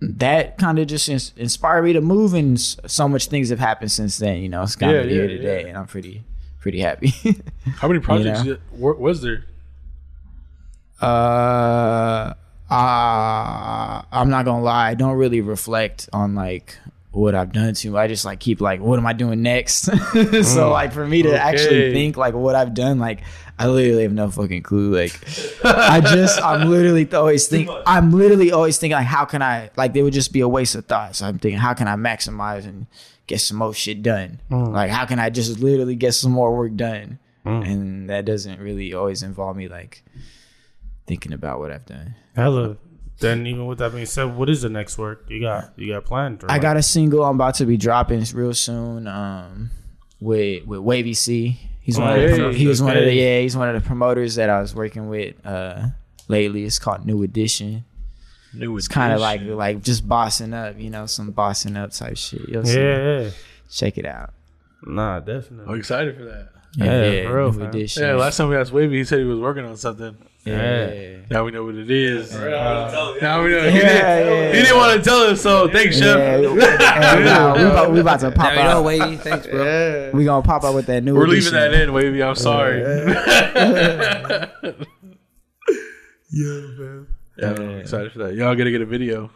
[0.00, 3.58] that kind of just ins- inspired me to move, and s- so much things have
[3.58, 4.42] happened since then.
[4.42, 5.68] You know, it's got Yeah, here today, yeah.
[5.68, 6.22] and I'm pretty
[6.60, 7.14] pretty happy.
[7.78, 8.58] How many projects know?
[8.72, 9.44] was there?
[11.00, 12.34] Uh,
[12.70, 14.88] uh, I'm not gonna lie.
[14.90, 16.76] I don't really reflect on like
[17.12, 17.96] what I've done to.
[17.98, 19.82] I just like keep like, what am I doing next?
[20.44, 23.20] so like for me to actually think like what I've done, like
[23.58, 24.94] I literally have no fucking clue.
[24.94, 25.18] Like
[25.64, 29.70] I just, I'm literally always think, I'm literally always thinking like, how can I?
[29.76, 31.16] Like there would just be a waste of thought.
[31.16, 32.86] So I'm thinking, how can I maximize and
[33.26, 34.40] get some more shit done?
[34.50, 37.18] Like how can I just literally get some more work done?
[37.62, 40.04] And that doesn't really always involve me like
[41.08, 42.14] thinking about what I've done.
[42.36, 42.76] Hella.
[43.20, 45.72] Then even with that being said, what is the next work you got?
[45.76, 46.44] You got planned?
[46.44, 49.08] or I got a single I'm about to be dropping real soon.
[49.08, 49.70] Um,
[50.20, 51.58] with with Wavy C.
[51.80, 54.34] He's one of the, he was one of the yeah he's one of the promoters
[54.34, 55.86] that I was working with uh
[56.28, 56.64] lately.
[56.64, 57.84] It's called New Edition.
[58.54, 62.16] New It's kind of like like just bossing up, you know, some bossing up type
[62.16, 62.48] shit.
[62.48, 62.80] You'll see.
[62.80, 63.30] Yeah, yeah.
[63.70, 64.32] Check it out.
[64.84, 65.40] Nah, definitely.
[65.40, 65.78] I'm definitely.
[65.80, 66.48] excited for that.
[66.76, 67.68] Yeah, for real, New fam.
[67.68, 68.02] Edition.
[68.02, 70.16] Yeah, last time we asked Wavy, he said he was working on something.
[70.44, 71.16] yeah.
[71.30, 72.34] Now we know what it is.
[72.34, 73.56] Uh, now we know.
[73.64, 76.40] Yeah, He, didn't, yeah, he didn't want to tell us, so thanks, Yeah, Chef.
[76.40, 78.84] we, yeah, we about, we about- we about to pop Now you know, out.
[78.84, 79.16] Wavy.
[79.16, 80.10] Thanks, bro.
[80.14, 81.14] We gonna pop out with that new.
[81.14, 82.22] We're leaving that in, Wavy.
[82.22, 82.80] I'm sorry.
[86.30, 87.04] yeah,
[87.42, 88.34] I'm excited for that.
[88.34, 89.30] Y'all gotta get a video.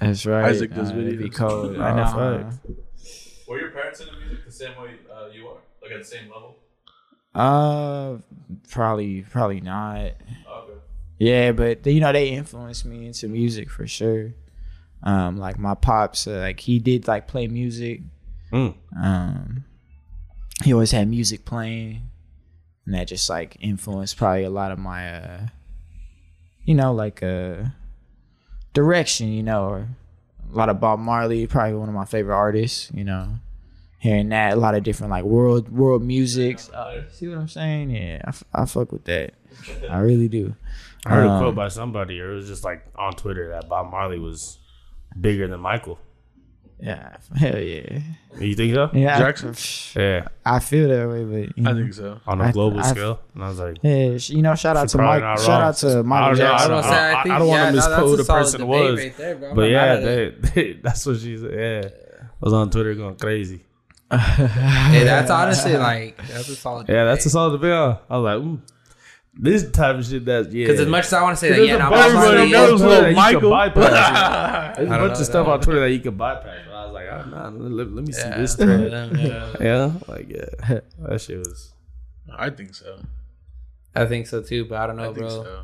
[0.00, 0.44] That's right.
[0.46, 1.78] Isaac does uh, it'd Be cold.
[1.78, 2.42] I know.
[2.42, 2.58] facts.
[3.46, 5.56] Were your parents into music the same way uh, you are?
[5.82, 6.56] Like at the same level?
[7.34, 8.18] Uh,
[8.70, 10.00] probably, probably not.
[10.06, 10.78] Okay.
[11.18, 14.34] Yeah, but you know they influenced me into music for sure.
[15.02, 18.00] Um, like my pops, uh, like he did like play music.
[18.52, 18.74] Mm.
[19.00, 19.64] Um,
[20.62, 22.02] he always had music playing,
[22.86, 25.46] and that just like influenced probably a lot of my, uh,
[26.64, 27.64] you know, like uh,
[28.72, 29.32] direction.
[29.32, 29.88] You know, or
[30.52, 32.90] a lot of Bob Marley, probably one of my favorite artists.
[32.94, 33.38] You know,
[34.04, 36.60] hearing that a lot of different like world world music.
[36.74, 37.88] Uh, see what I'm saying?
[37.90, 39.32] Yeah, I, f- I fuck with that.
[39.90, 40.54] I really do.
[41.06, 43.68] I heard a Um, quote by somebody, or it was just like on Twitter that
[43.68, 44.58] Bob Marley was
[45.18, 45.98] bigger than Michael.
[46.80, 48.00] Yeah, hell yeah.
[48.38, 48.90] You think so?
[48.92, 49.54] Yeah, Jackson?
[49.96, 52.20] I, Yeah, I feel that way, but you I think so.
[52.26, 53.20] on a global I- scale.
[53.34, 55.20] And I was like, Yeah, sh- you know, shout out to Mike.
[55.38, 55.62] Shout wrong.
[55.62, 56.70] out to I Michael don't know, I Jackson.
[56.70, 59.00] don't- I- I don't wanna misquote who the person was,
[59.54, 61.52] but yeah, they, they, that's what she said.
[61.54, 61.88] Yeah,
[62.22, 63.64] I was on Twitter going crazy.
[64.18, 66.88] Hey, that's honestly like that's a solid.
[66.88, 67.72] Yeah, that's a solid debate.
[67.72, 68.60] I was like, mm.
[69.36, 70.66] This type of shit that's yeah.
[70.66, 72.22] Because as much as I want to say that, There's yeah, a no, bunch of
[72.22, 73.50] everybody stuff knows on little Twitter that you can Michael.
[73.50, 74.76] bypass.
[74.76, 76.58] There's a I don't bunch know of stuff on Twitter that you can bypass.
[76.66, 78.92] But I was like, oh, nah, let, let me see Yeah, this for thread.
[78.92, 79.54] them, yeah.
[79.60, 81.72] Yeah, like yeah, that shit was.
[82.32, 83.00] I think so.
[83.96, 85.28] I think so too, but I don't know, I think bro.
[85.30, 85.62] so.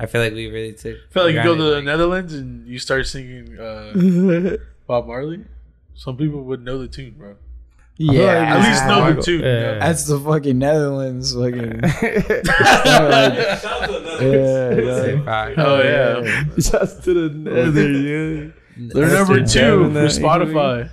[0.00, 0.96] I feel like we really took.
[0.96, 4.56] I feel like you go to granted, the like- Netherlands and you start singing uh,
[4.88, 5.44] Bob Marley.
[5.94, 7.36] Some people would know the tune, bro.
[7.98, 9.38] Yeah, At least number two.
[9.38, 9.60] Yeah.
[9.74, 9.78] Yeah.
[9.78, 11.34] That's the fucking Netherlands.
[11.34, 11.80] Fucking
[12.44, 13.34] Shout out
[13.86, 15.18] to the Netherlands.
[15.18, 15.54] yeah, Five.
[15.58, 18.50] Oh yeah, Shouts to the nether, yeah.
[18.76, 19.92] they're number two it.
[19.92, 20.90] for Spotify.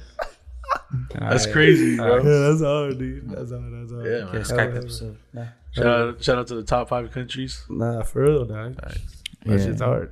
[1.17, 2.17] That's crazy, bro.
[2.17, 3.29] Yeah, that's hard, dude.
[3.29, 3.63] That's hard.
[3.73, 4.05] That's hard.
[4.05, 4.41] Yeah, Yeah, man.
[4.43, 5.17] Skype episode.
[5.33, 5.47] Yeah.
[5.71, 7.63] Shout out, shout out to the top five countries.
[7.69, 8.75] Nah, for real, dog.
[8.75, 8.97] That
[9.45, 9.57] Yeah.
[9.57, 10.12] shit's hard.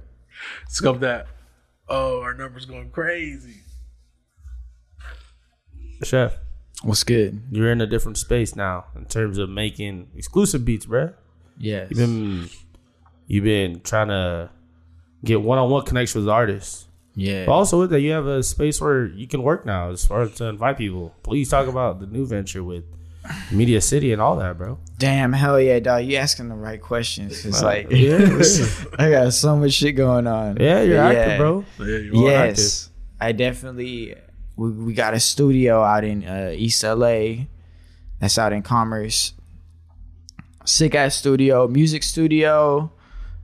[0.69, 1.27] Scum that.
[1.89, 3.61] Oh, our numbers going crazy.
[6.03, 6.37] Chef,
[6.83, 7.41] What's good?
[7.51, 11.13] you're in a different space now in terms of making exclusive beats, bruh.
[11.57, 11.87] Yes.
[11.89, 12.49] You've been
[13.27, 14.49] you've been trying to
[15.25, 16.85] get one on one connection with artists.
[17.15, 17.45] Yeah.
[17.47, 20.21] But also with that, you have a space where you can work now as far
[20.21, 21.15] as to invite people.
[21.23, 22.83] Please talk about the new venture with
[23.51, 24.77] Media City and all that, bro.
[24.99, 26.05] Damn, hell yeah, dog.
[26.05, 27.43] You asking the right questions.
[27.43, 28.19] It's like, yeah,
[28.99, 30.57] I got so much shit going on.
[30.61, 31.07] yeah, you're Yeah.
[31.09, 31.65] active, bro.
[31.79, 32.29] Yeah, you are.
[32.45, 34.15] Yes, I definitely.
[34.57, 37.45] We, we got a studio out in uh, East LA.
[38.19, 39.33] That's out in Commerce.
[40.65, 42.91] Sick ass studio, music studio,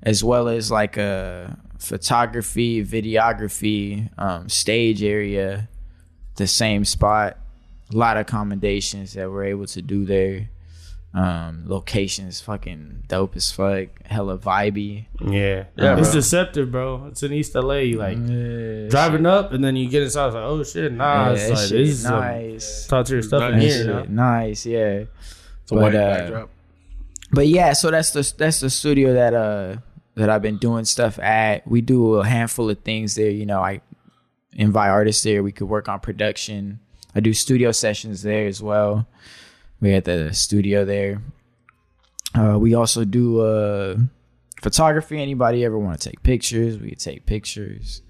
[0.01, 5.69] as well as like a photography, videography, um, stage area.
[6.35, 7.37] The same spot.
[7.93, 10.49] A lot of accommodations that we're able to do there.
[11.15, 13.89] Um, locations fucking dope as fuck.
[14.05, 15.05] Hella vibey.
[15.21, 16.13] Yeah, Yeah, It's bro.
[16.13, 17.05] deceptive, bro.
[17.11, 17.93] It's in East LA.
[17.95, 20.27] Like Yeah, driving up, and then you get inside.
[20.27, 21.27] It's like, oh shit, nah.
[21.27, 22.87] Yeah, it's that like, shit nice.
[22.87, 23.73] top tier stuff in Nice.
[23.75, 23.81] here.
[23.83, 24.03] You know?
[24.09, 25.03] Nice, yeah.
[25.61, 26.49] It's a But, white uh, backdrop.
[27.31, 29.75] But yeah, so that's the that's the studio that uh
[30.15, 31.67] that I've been doing stuff at.
[31.67, 33.29] We do a handful of things there.
[33.29, 33.81] You know, I
[34.53, 35.43] invite artists there.
[35.43, 36.79] We could work on production.
[37.15, 39.07] I do studio sessions there as well.
[39.81, 41.21] We had the studio there.
[42.35, 43.97] Uh, we also do uh,
[44.61, 45.21] photography.
[45.21, 46.77] Anybody ever want to take pictures?
[46.77, 48.01] We take pictures.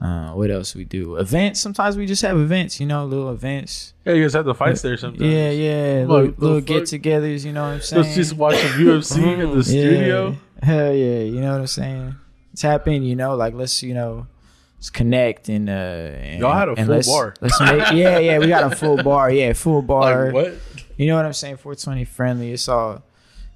[0.00, 1.16] Uh, what else we do?
[1.16, 1.60] Events.
[1.60, 2.80] Sometimes we just have events.
[2.80, 3.94] You know, little events.
[4.04, 5.30] Yeah, you guys have the fights there sometimes.
[5.30, 6.04] Yeah, yeah.
[6.06, 7.44] Like, Little, little get-togethers.
[7.44, 8.02] You know what I'm saying?
[8.02, 10.30] Let's just watch some UFC in the studio.
[10.30, 10.36] Yeah.
[10.62, 12.14] Hell yeah, you know what I'm saying?
[12.54, 14.28] Tap in, you know, like let's you know,
[14.76, 17.34] let's connect and uh and, Y'all had a full let's, bar.
[17.40, 20.26] Let's make yeah, yeah, we got a full bar, yeah, full bar.
[20.26, 20.54] Like what?
[20.96, 21.56] You know what I'm saying?
[21.56, 22.52] 420 friendly.
[22.52, 23.02] It's all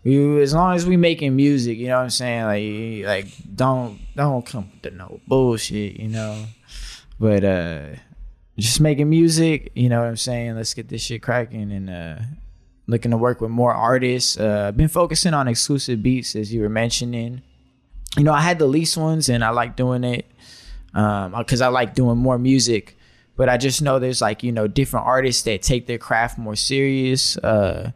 [0.06, 2.44] we as long as we making music, you know what I'm saying?
[2.44, 6.46] Like like don't don't come to no bullshit, you know.
[7.18, 7.86] But uh
[8.56, 10.54] just making music, you know what I'm saying?
[10.54, 12.18] Let's get this shit cracking and uh
[12.86, 14.38] looking to work with more artists.
[14.38, 17.42] Uh been focusing on exclusive beats as you were mentioning.
[18.16, 20.26] You know, I had the least ones and I like doing it.
[20.94, 22.96] Um cuz I like doing more music
[23.36, 26.56] but I just know there's like you know different artists that take their craft more
[26.56, 27.36] serious.
[27.38, 27.92] Uh,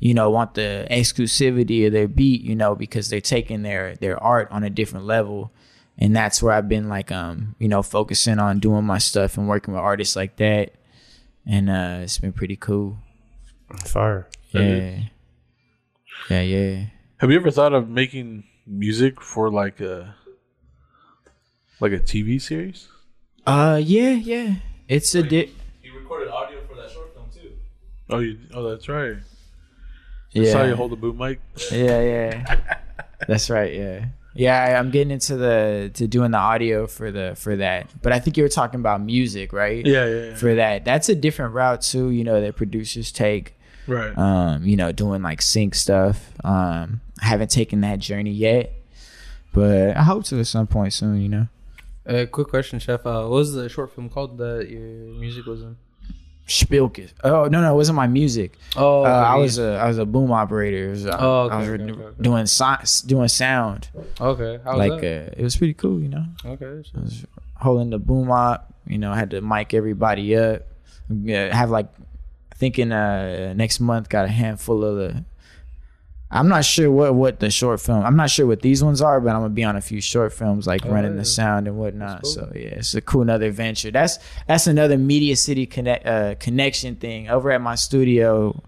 [0.00, 4.22] you know, want the exclusivity of their beat, you know, because they're taking their their
[4.22, 5.52] art on a different level,
[5.98, 9.48] and that's where I've been like, um, you know, focusing on doing my stuff and
[9.48, 10.74] working with artists like that,
[11.46, 12.98] and uh, it's been pretty cool.
[13.86, 14.28] Fire.
[14.50, 15.00] Yeah,
[16.28, 16.84] yeah, yeah.
[17.18, 20.14] Have you ever thought of making music for like a
[21.80, 22.88] like a TV series?
[23.46, 24.56] Uh, yeah, yeah.
[24.88, 27.52] It's a di- He recorded audio for that short film too.
[28.10, 29.16] Oh, you, oh, that's right.
[30.36, 31.40] I saw you yeah, hold the boom mic.
[31.70, 32.78] yeah, yeah.
[33.28, 33.72] That's right.
[33.72, 34.06] Yeah.
[34.34, 37.88] Yeah, I- I'm getting into the to doing the audio for the for that.
[38.02, 39.86] But I think you were talking about music, right?
[39.86, 40.34] Yeah, yeah, yeah.
[40.34, 42.10] For that, that's a different route too.
[42.10, 43.54] You know that producers take.
[43.86, 44.16] right.
[44.18, 46.32] Um, you know, doing like sync stuff.
[46.42, 48.72] Um, I haven't taken that journey yet,
[49.52, 51.20] but I hope to at some point soon.
[51.20, 51.46] You know,
[52.06, 53.04] Uh, quick question, Chef.
[53.06, 55.76] Uh, what was the short film called that your music was in?
[56.46, 57.12] Spilkis.
[57.22, 58.58] Oh no, no, it wasn't my music.
[58.76, 60.88] Oh, uh, I was a I was a boom operator.
[60.88, 63.88] It was, uh, Oh, okay, I was okay, okay, doing si- doing sound.
[64.20, 64.60] okay.
[64.62, 65.28] How was like that?
[65.32, 65.98] uh, it was pretty cool.
[66.00, 66.24] You know.
[66.44, 66.66] okay.
[66.66, 67.24] I was
[67.56, 68.74] holding the boom op.
[68.86, 70.62] You know, I had to mic everybody up.
[71.08, 71.88] Yeah, have like
[72.56, 75.24] thinking uh next month got a handful of the.
[76.34, 78.04] I'm not sure what what the short film.
[78.04, 80.32] I'm not sure what these ones are, but I'm gonna be on a few short
[80.32, 81.18] films like Oh, running yeah.
[81.18, 82.22] the sound and whatnot.
[82.24, 83.90] That's So yeah, it's a cool another venture.
[83.92, 84.18] That's
[84.48, 88.60] that's another media city connect uh, connection thing over at my studio.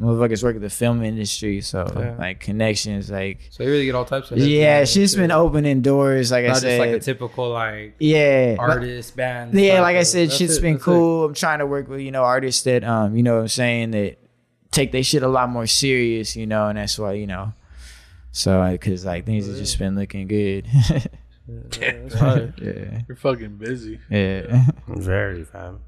[0.00, 2.14] Motherfuckers work at the film industry, so Yeah.
[2.18, 4.38] like connections, like So you really get all types of.
[4.38, 6.30] yeah, in she's been opening doors.
[6.30, 9.54] Like I Not just said, like a typical like yeah, artist band.
[9.58, 10.84] yeah, like I said, shit's it, been that's it.
[10.84, 11.24] cool.
[11.24, 13.90] I'm trying to work with, you know, artists that um, you know what I'm saying,
[13.90, 14.18] that
[14.70, 17.52] take their shit a lot more serious, you know, and that's why, you know,
[18.32, 20.66] So, because like things have just been looking good.
[21.80, 22.46] yeah,
[23.08, 24.00] You're fucking busy.
[24.10, 25.80] yeah, Very fam.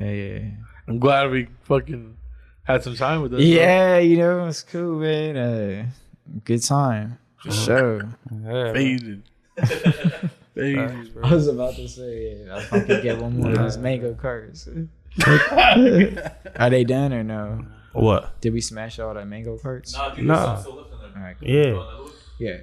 [0.00, 0.40] yeah, yeah.
[0.88, 2.16] I'm glad we fucking
[2.64, 3.38] had some time with us.
[3.38, 3.46] bro.
[3.46, 5.36] Yeah, you know, it's cool, man.
[5.36, 5.86] Uh,
[6.44, 7.18] good time.
[7.38, 8.08] For sure.
[8.72, 9.22] Faded.
[10.54, 11.16] Faded.
[11.22, 14.14] I was about to say, yeah, if I could get one more of those mango
[14.14, 14.68] carts.
[16.56, 17.64] Are they done or no?
[17.92, 18.40] What?
[18.40, 19.94] Did we smash all the mango carts?
[19.94, 20.34] Nah, dude, Nah.
[20.34, 20.56] nah.
[20.56, 20.98] still lifting.
[21.16, 21.48] All right, cool.
[21.48, 21.82] Yeah.
[22.38, 22.56] Yeah.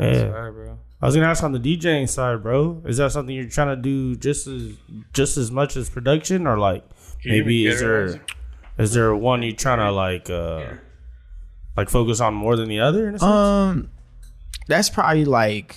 [0.00, 0.22] Yeah.
[0.32, 0.78] Alright, bro.
[1.02, 2.82] I was gonna ask on the DJing side, bro.
[2.86, 4.72] Is that something you're trying to do just as
[5.12, 6.84] just as much as production, or like
[7.22, 8.20] Can you maybe even is get there it?
[8.78, 10.64] is there one you're trying to like uh
[11.76, 13.08] like focus on more than the other?
[13.08, 13.22] In a sense?
[13.30, 13.90] Um,
[14.68, 15.76] that's probably like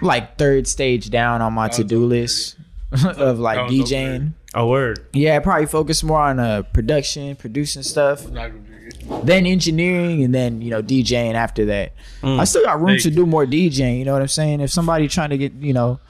[0.00, 2.56] like third stage down on my to do list
[3.04, 4.32] of like That was up DJing.
[4.54, 5.06] a word.
[5.12, 9.26] Yeah, I probably focus more on uh production, producing stuff, Not gonna drink it.
[9.26, 11.92] then engineering, and then you know DJing after that.
[12.22, 12.38] Mm.
[12.40, 12.98] I still got room Hey.
[12.98, 13.98] to do more DJing.
[13.98, 14.60] You know what I'm saying?
[14.60, 16.00] If somebody trying to get you know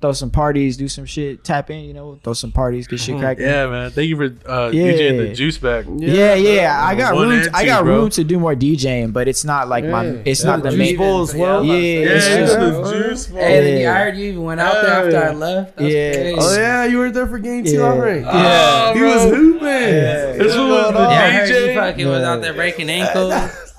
[0.00, 3.18] throw some parties, do some shit, tap in, you know, throw some parties, get shit
[3.18, 3.44] cracking.
[3.44, 3.90] Yeah, man.
[3.90, 4.84] Thank you for uh, Yeah.
[4.92, 5.84] DJing the juice back.
[5.96, 7.40] Yeah, yeah, I got One room.
[7.42, 7.96] and I got bro.
[7.96, 10.06] room to do more DJing, but it's not like my.
[10.24, 10.96] It's not the main.
[10.96, 11.64] bowl as well.
[11.64, 13.26] Yeah, Yeah, it's just, the juice.
[13.26, 13.40] bro.
[13.40, 13.94] Hey, then Yeah.
[13.94, 15.76] I heard you even went out there after I left.
[15.76, 16.12] That's Yeah.
[16.14, 16.36] crazy.
[16.40, 17.80] Oh yeah, you were there for game two Yeah.
[17.82, 18.20] already.
[18.22, 18.94] Yeah.
[18.94, 19.60] he was hooping.
[19.60, 21.68] This one was the Yeah, I heard DJ.
[21.68, 23.34] you fucking was out there breaking ankles.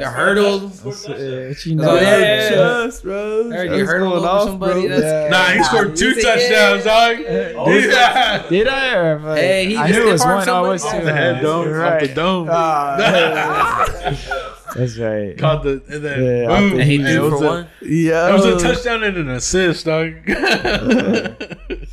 [0.00, 0.64] you hurdled.
[0.64, 1.94] uh, what you know.
[1.96, 2.50] yeah.
[2.50, 3.50] Just, bro.
[3.50, 4.86] Heard you hurdled going over off, somebody.
[4.88, 5.00] bro.
[5.00, 7.18] That's Nah, he scored two touchdowns, dog.
[7.20, 8.46] Yeah.
[8.48, 8.94] Did I?
[9.00, 10.48] Or if Hey, he I just knew it was one.
[10.48, 10.88] I was two.
[10.88, 11.66] Off the head dome.
[11.68, 12.14] You're Off the right.
[12.14, 12.46] dome.
[14.76, 15.36] That's right.
[15.36, 16.72] Caught the and then Yeah, boom.
[16.80, 17.66] And he It threw for a- one.
[17.82, 20.12] Yeah, It was a touchdown and an assist, dog.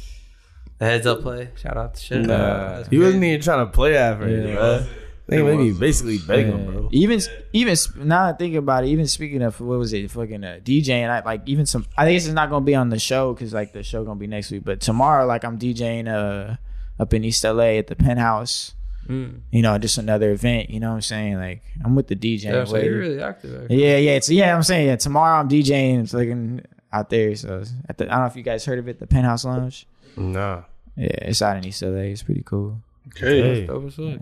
[0.79, 1.49] The heads up play.
[1.55, 2.21] Shout out to shit.
[2.21, 2.37] Nah,
[2.77, 4.37] That's he wasn't even trying to play after Yeah.
[4.37, 4.85] it, bro.
[5.27, 6.71] They maybe basically begging him, Yeah.
[6.71, 6.89] bro.
[6.91, 7.19] Even
[7.53, 7.75] even
[8.07, 11.09] now that I think about it, even speaking of what was it, fucking uh, DJing,
[11.09, 11.85] I like even some.
[11.97, 14.19] I think this is not gonna be on the show because like the show gonna
[14.19, 14.63] be next week.
[14.63, 16.55] But tomorrow, like I'm DJing uh
[16.99, 18.73] up in East LA at the Penthouse.
[19.07, 19.39] Mm.
[19.51, 20.69] You know, just another event.
[20.69, 21.35] You know what I'm saying?
[21.35, 22.43] Like I'm with the DJing.
[22.45, 23.63] Yeah, so you're really active.
[23.63, 23.83] actually.
[23.83, 24.11] Yeah, yeah.
[24.11, 24.55] It's yeah.
[24.55, 24.95] I'm saying yeah.
[24.95, 26.03] Tomorrow I'm DJing.
[26.03, 27.35] It's like in- out there.
[27.35, 29.87] So at the, I don't know if you guys heard of it, the Penthouse Lounge.
[30.15, 30.63] Nah.
[30.95, 32.11] Yeah, it's out in East LA.
[32.15, 32.79] It's pretty cool.
[33.09, 33.41] okay.
[33.61, 33.65] Hey.
[33.67, 34.19] Dope as fuck.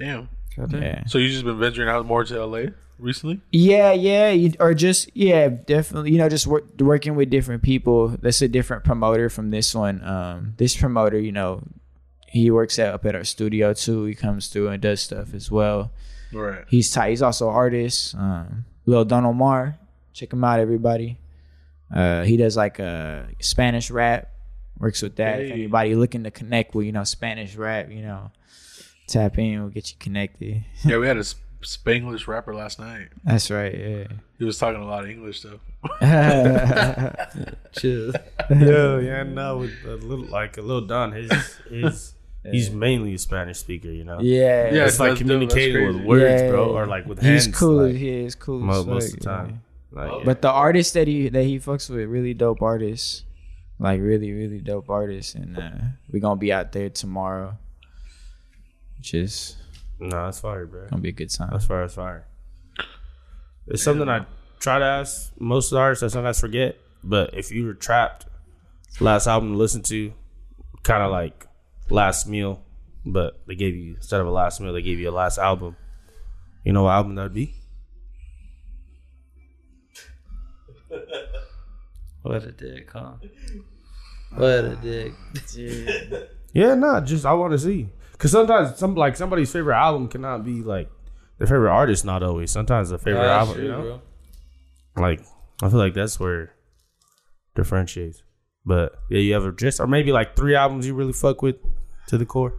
[0.00, 0.28] Damn.
[0.56, 0.82] Goddamn.
[0.82, 1.04] Yeah.
[1.06, 3.40] So you just been venturing out more to LA recently?
[3.52, 6.12] Yeah, yeah, you, or just yeah, definitely.
[6.12, 8.08] You know, just work, working with different people.
[8.08, 10.02] That's a different promoter from this one.
[10.02, 11.62] Um, this promoter, you know,
[12.26, 14.04] he works at, up at our studio too.
[14.04, 15.92] He comes through and does stuff as well.
[16.32, 16.64] Right.
[16.68, 17.10] He's tight.
[17.10, 18.14] He's also an artist.
[18.14, 19.78] Um, Lil Don Omar,
[20.12, 21.18] check him out, everybody.
[21.92, 24.28] Uh, he does like uh Spanish rap.
[24.78, 25.40] Works with that.
[25.40, 28.30] If anybody looking to connect with, you know, Spanish rap, you know,
[29.12, 29.60] tap in.
[29.60, 30.64] We'll get you connected.
[30.84, 33.08] Yeah, we had a Sp- Spanglish rapper last night.
[33.24, 33.76] That's right.
[33.76, 34.04] Yeah.
[34.38, 35.60] He was talking a lot of English though.
[37.72, 38.12] Chill.
[38.50, 41.30] Yeah, yeah, no, with a little like a little Don, his
[41.70, 42.14] his
[42.50, 44.18] he's mainly a Spanish speaker, you know.
[44.20, 44.72] Yeah.
[44.72, 46.48] Yeah, it's like that's communicating with words, Yeah.
[46.50, 47.44] bro, or like with hands.
[47.46, 47.86] He's cool.
[47.86, 48.58] like, he is cool.
[48.58, 49.62] mo- most fuck, of the time.
[49.94, 50.04] yeah.
[50.04, 53.24] Like, But the artist that he that he fucks with, really dope artists,
[53.78, 55.70] like really really dope artists, and uh,
[56.10, 57.56] we gonna be out there tomorrow,
[59.00, 59.56] which is
[59.98, 60.86] no, that's fire, bro.
[60.90, 61.48] gonna be a good time.
[61.52, 61.80] That's fire.
[61.80, 62.26] That's fire.
[63.66, 64.26] It's something I
[64.58, 66.02] try to ask most of the artists.
[66.02, 66.76] I sometimes forget.
[67.02, 68.26] But if you were trapped,
[69.00, 70.12] last album to listen to,
[70.82, 71.46] kind of like
[71.88, 72.60] last meal,
[73.06, 75.76] but they gave you instead of a last meal, they gave you a last album.
[76.62, 77.54] You know what album that'd be?
[82.22, 83.12] What a dick, huh?
[84.34, 85.14] What a dick.
[86.52, 87.88] Yeah, no, just I want to see.
[88.20, 90.90] Cause sometimes some like somebody's favorite album cannot be like
[91.38, 92.04] their favorite artist.
[92.04, 92.50] Not always.
[92.50, 93.80] Sometimes the favorite That's album, true, you know.
[94.94, 95.02] bro.
[95.02, 95.20] Like
[95.62, 96.52] I feel like that's where
[97.54, 98.22] differentiates.
[98.66, 101.56] But yeah, you ever just or maybe like three albums you really fuck with
[102.08, 102.52] to the core.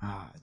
[0.00, 0.35] Ah damn.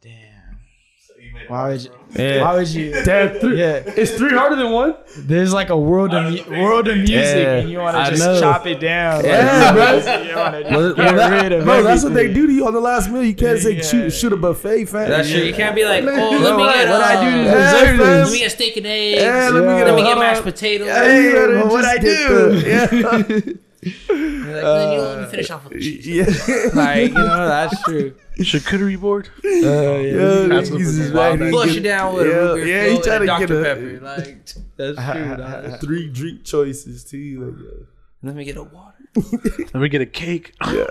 [1.48, 1.92] Why would you?
[2.16, 2.42] Yeah.
[2.44, 2.92] Why would you?
[3.04, 3.60] Damn, three.
[3.60, 4.96] Yeah, It's three harder than one.
[5.18, 8.24] there's like a world of mu- world of music, Yeah, and you want to just
[8.24, 8.40] know.
[8.40, 9.26] chop it down.
[9.26, 10.22] Yeah, like, bro.
[10.24, 12.68] You want to Well, get well, rid of bro, that's what they do to you
[12.68, 13.24] on the last meal.
[13.24, 13.82] You can't say Yeah.
[13.84, 15.10] shoot shoot a buffet, fam.
[15.10, 15.42] That's true.
[15.42, 17.50] You can't be like, oh, Bro, let me what- get what uh, I do to
[17.50, 18.32] let deserve this?
[18.32, 19.22] me get steak and eggs.
[19.22, 20.88] Yeah, let me get, Let me get mashed potatoes.
[20.90, 22.50] Hey, you what I do.
[22.60, 23.54] the- yeah.
[24.64, 26.08] You're like, then you let me finish off with cheese.
[26.08, 26.26] yeah.
[26.74, 28.16] Like, you know, that's true.
[28.40, 29.30] Charcuterie board.
[29.46, 29.62] Uh, yeah.
[29.62, 31.40] Yeah, That's niggas what is the right.
[31.40, 33.26] wild Flush it down with yeah, a root beer yeah, he float trying and to
[33.28, 33.48] Dr.
[33.48, 34.00] get a- Pepper.
[34.06, 35.38] Like, that's true.
[35.38, 35.80] dog.
[35.82, 37.40] Three drink choices too.
[37.46, 37.86] Like, uh,
[38.24, 38.96] Let me get a water.
[39.74, 40.54] Let me get a cake.
[40.66, 40.86] yeah.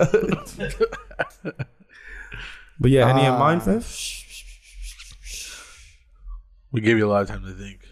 [2.79, 3.39] But yeah, any in Ah.
[3.39, 3.83] mind, fam?
[6.71, 7.82] We gave you a lot of time to think.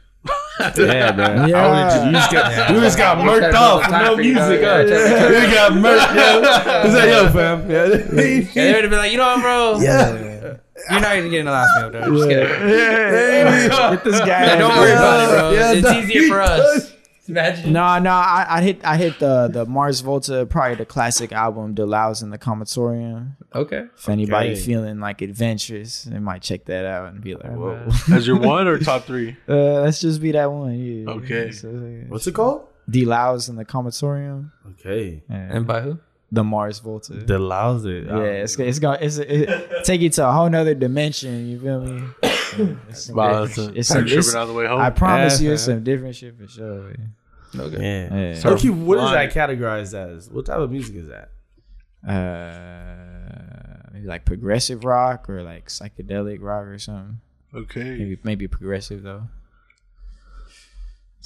[0.59, 1.49] Yeah, man.
[1.49, 2.05] Yeah.
[2.05, 3.89] You just got, you just got murked off.
[3.89, 4.61] No music.
[4.61, 4.77] yeah.
[4.87, 5.53] huh?
[5.53, 6.15] Got murked.
[6.15, 6.85] Yeah.
[6.85, 7.69] Is that yo, fam?
[7.69, 9.79] Yeah, They'd have been like, you know what, bro?
[9.79, 10.57] Yeah.
[10.89, 12.01] You're not even getting the last meal, bro.
[12.17, 12.47] Just kidding.
[13.91, 14.27] Get this guy.
[14.27, 15.51] Yeah, don't worry about it, bro.
[15.51, 16.93] Yeah, it's that- easier for us.
[17.27, 17.71] Imagine.
[17.73, 21.73] No, no, I, I hit I hit the the Mars Volta, probably the classic album,
[21.75, 23.35] De-Loused in the Comatorium.
[23.53, 23.85] Okay.
[23.95, 24.59] If anybody Okay.
[24.59, 27.87] feeling like adventurous, they might check that out and be like, whoa.
[28.11, 29.35] As your one or top three?
[29.47, 30.73] Uh, let's just be that one.
[30.79, 31.09] Yeah.
[31.11, 31.51] Okay.
[31.51, 31.67] So,
[32.07, 32.67] What's it called?
[32.89, 34.51] De-Loused in the Comatorium.
[34.71, 35.21] Okay.
[35.29, 35.55] Yeah.
[35.55, 35.99] And by who?
[36.31, 37.13] The Mars Volta.
[37.13, 38.05] The lousy.
[38.07, 41.47] yeah, it's it's gonna it's it, take you to a whole nother dimension.
[41.47, 42.03] You feel me?
[42.89, 43.79] It's some Wow, different that's a.
[43.79, 44.81] It's some, it's, on the way home.
[44.81, 45.77] I promise Yeah, you, it's man.
[45.77, 46.81] some different shit for sure.
[46.81, 47.13] man.
[47.57, 47.81] Okay.
[47.81, 48.15] Yeah.
[48.33, 48.33] Yeah.
[48.39, 50.29] So- Okay, what is that categorized as?
[50.29, 51.29] What type of music is that?
[52.05, 57.21] Uh, maybe like progressive rock or like psychedelic rock or something.
[57.55, 57.83] okay.
[57.97, 59.23] Maybe maybe progressive though.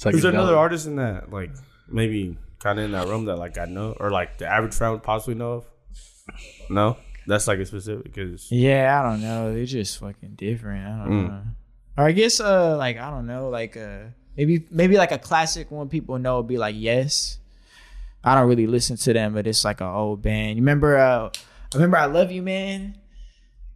[0.04, 1.50] Is there another artist in that, like
[1.88, 4.92] maybe kind of in that realm that like I know, or like the average fan
[4.92, 5.64] would possibly know of?
[6.70, 6.96] No,
[7.26, 9.54] that's like a specific because Yeah, I don't know.
[9.54, 10.86] They're just fucking different.
[10.86, 11.28] I don't Mm.
[11.28, 11.42] know.
[11.98, 15.70] Or I guess uh like I don't know, like uh maybe maybe like a classic
[15.70, 17.38] one people know would be like Yes.
[18.24, 20.56] I don't really listen to them, but it's like an old band.
[20.56, 21.30] You remember uh
[21.72, 22.98] I remember I Love You Man?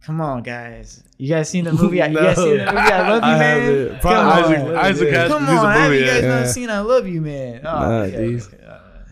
[0.03, 1.03] Come on, guys.
[1.17, 1.97] You guys seen the movie?
[1.97, 3.99] You guys seen the movie I Love You I Man?
[4.01, 4.75] Come on.
[4.75, 6.39] Isaac, has Come on, have you guys yeah.
[6.39, 7.61] not seen I Love You Man?
[7.65, 8.39] Oh, Nah, okay.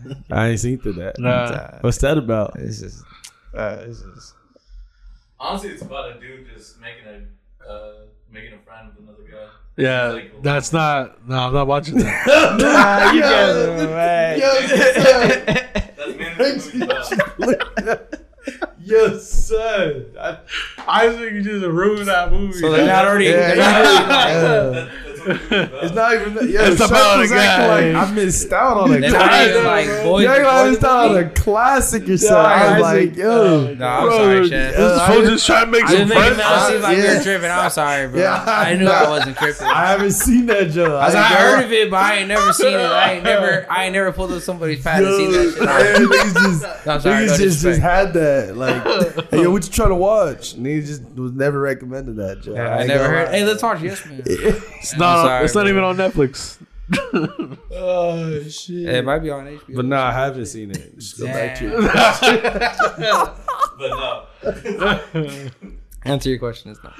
[0.04, 0.24] Dude.
[0.30, 1.18] I ain't seen through that.
[1.18, 1.78] Nah.
[1.80, 2.54] What's that about?
[2.54, 3.02] This is
[3.54, 4.34] uh, this is
[5.38, 7.92] Honestly, it's about a dude just making a uh,
[8.30, 9.48] making a friend with another guy.
[9.76, 11.26] Yeah, Like- that's not.
[11.26, 12.26] No, I'm not watching that.
[12.60, 14.38] nah, you guys are right.
[15.96, 18.14] That's mainly what the movie's about.
[18.82, 20.06] Yes, sir.
[20.88, 22.54] Isaac, you just ruined that movie.
[22.58, 23.26] So they're not already.
[23.26, 24.90] Yeah, they're
[25.26, 25.84] not already like, That- that's what the movie's about.
[25.84, 26.34] It's not even.
[26.34, 26.48] That.
[26.50, 27.92] Yeah, It's Shaq about a guy.
[27.94, 29.50] Like I missed out on a classic.
[29.50, 30.24] even like boys.
[30.24, 32.36] Yeah, I boys missed out on a classic or something.
[32.36, 33.74] I was Isaac, like, yo.
[33.74, 34.74] No, I'm sorry, Chad.
[34.74, 36.38] This Uh, fool just trying to make I some just making friends.
[36.40, 37.12] it seem like Yeah.
[37.14, 37.50] you're tripping.
[37.50, 38.20] I'm sorry, bro.
[38.20, 38.90] Yeah, I knew nah.
[38.92, 39.66] I wasn't tripping.
[39.66, 40.96] I haven't seen that, Joe.
[40.96, 42.76] I, I heard of it, but I ain't never seen it.
[42.80, 46.00] I ain't never, I ain't never pulled up somebody's pad and seen that shit.
[46.10, 48.56] Niggas just, I'm sorry, niggas just, just had that.
[48.56, 48.82] Like,
[49.30, 50.54] hey, yo, what you trying to watch?
[50.54, 52.54] And he just was never recommended that, Joe.
[52.54, 53.28] I ain't never gonna heard.
[53.28, 54.22] Hey, let's watch Yes Man.
[54.26, 55.09] It's not.
[55.16, 55.70] Sorry, it's not bro.
[55.70, 56.58] even on Netflix.
[57.72, 58.88] Oh shit!
[58.88, 59.76] It might be on HBO.
[59.76, 60.98] But no, I haven't seen it.
[60.98, 61.84] Just go back to Damn.
[61.84, 63.30] it.
[63.78, 64.26] But no.
[66.04, 66.90] Answer your question is no.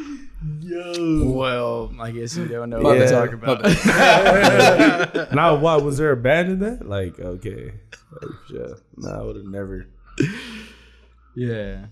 [0.61, 1.33] Yo.
[1.33, 3.63] Well, I guess you don't know My what to talk about.
[5.35, 6.89] now, what was there a band in that?
[6.89, 7.73] Like, okay,
[8.23, 8.75] like, yeah.
[8.97, 9.87] No, I would have never.
[11.35, 11.87] yeah,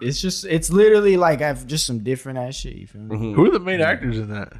[0.00, 2.74] it's just it's literally like I've just some different ass shit.
[2.74, 3.16] You feel me?
[3.16, 3.34] Mhm.
[3.36, 4.52] Who are the main actors in that?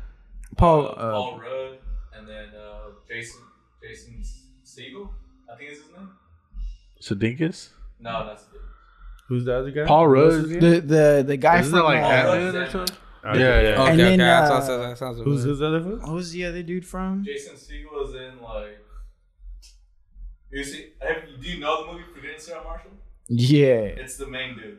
[0.56, 1.78] Paul, Uh, uh, Paul Rudd
[2.16, 3.40] and then uh, Jason
[3.82, 4.22] Jason
[4.64, 5.10] Segel.
[5.52, 6.10] I think is his name.
[7.00, 7.68] Sudeikis.
[8.00, 8.60] No, that's it.
[9.28, 9.84] Who's the other guy?
[9.86, 10.48] Paul Who Rudd.
[10.48, 12.96] the the the guy Isn't from it like uh, Ant-Man or something?
[13.24, 13.82] Yeah, yeah.
[13.82, 14.16] Okay, And then, okay.
[14.18, 15.48] that uh, sounds, that sounds Who's familiar.
[15.48, 16.00] who's the other one?
[16.02, 17.24] what was the other dude from?
[17.24, 18.78] Jason Segel is in like.
[20.52, 22.90] You see, have, do you know the movie Forgetting Sarah Marshall?
[23.28, 24.78] Yeah, It's the main dude,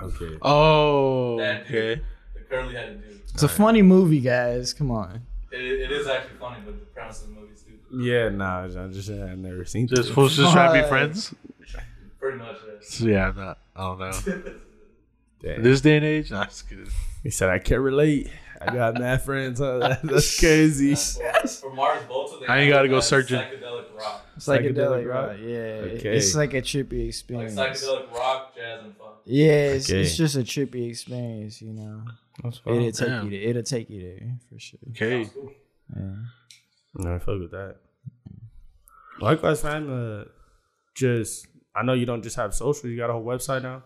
[0.00, 0.38] Okay.
[0.40, 2.00] Oh, That okay.
[2.48, 2.50] Dude.
[2.50, 3.20] the curly headed dude.
[3.32, 4.72] it's a funny movie, guys.
[4.72, 5.22] Come on.
[5.50, 7.80] It, it is actually funny, but the premise of the movie is stupid.
[8.04, 10.12] Yeah, nah, I just I've never seen Just it.
[10.14, 11.34] fools just trying to be friends.
[12.20, 12.88] Pretty much, yes.
[12.94, 13.58] So, yeah, I'm not.
[13.76, 14.52] I don't know.
[15.42, 15.62] Damn.
[15.62, 16.88] This day and age, nah, just kidding.
[17.22, 18.28] He said I can't relate.
[18.60, 19.60] I got mad friends.
[19.60, 19.78] Huh?
[19.78, 20.96] That- That's crazy.
[20.96, 23.38] For, for Mars Volta, they I ain't gotta go uh, searching.
[23.40, 25.28] Psychedelic rock, Psychedelic, Psychedelic rock.
[25.28, 25.36] rock?
[25.40, 26.16] Yeah, Okay.
[26.16, 27.54] it's like a trippy like experience.
[27.54, 28.97] psychedelic rock, jazz, and funk.
[29.30, 30.00] Yeah, it's, Okay.
[30.00, 32.02] it's just a trippy experience, you know.
[32.42, 33.24] That's It'll take damn.
[33.30, 33.48] you there.
[33.50, 34.80] It'll take you there for sure.
[34.90, 35.24] Okay.
[35.24, 35.52] Sounds cool.
[35.96, 36.14] Yeah.
[36.94, 37.76] No, I fuck with that.
[39.20, 39.90] Likewise, man.
[39.90, 40.24] Uh,
[40.94, 42.88] just I know you don't just have social.
[42.88, 43.82] You got a whole website now.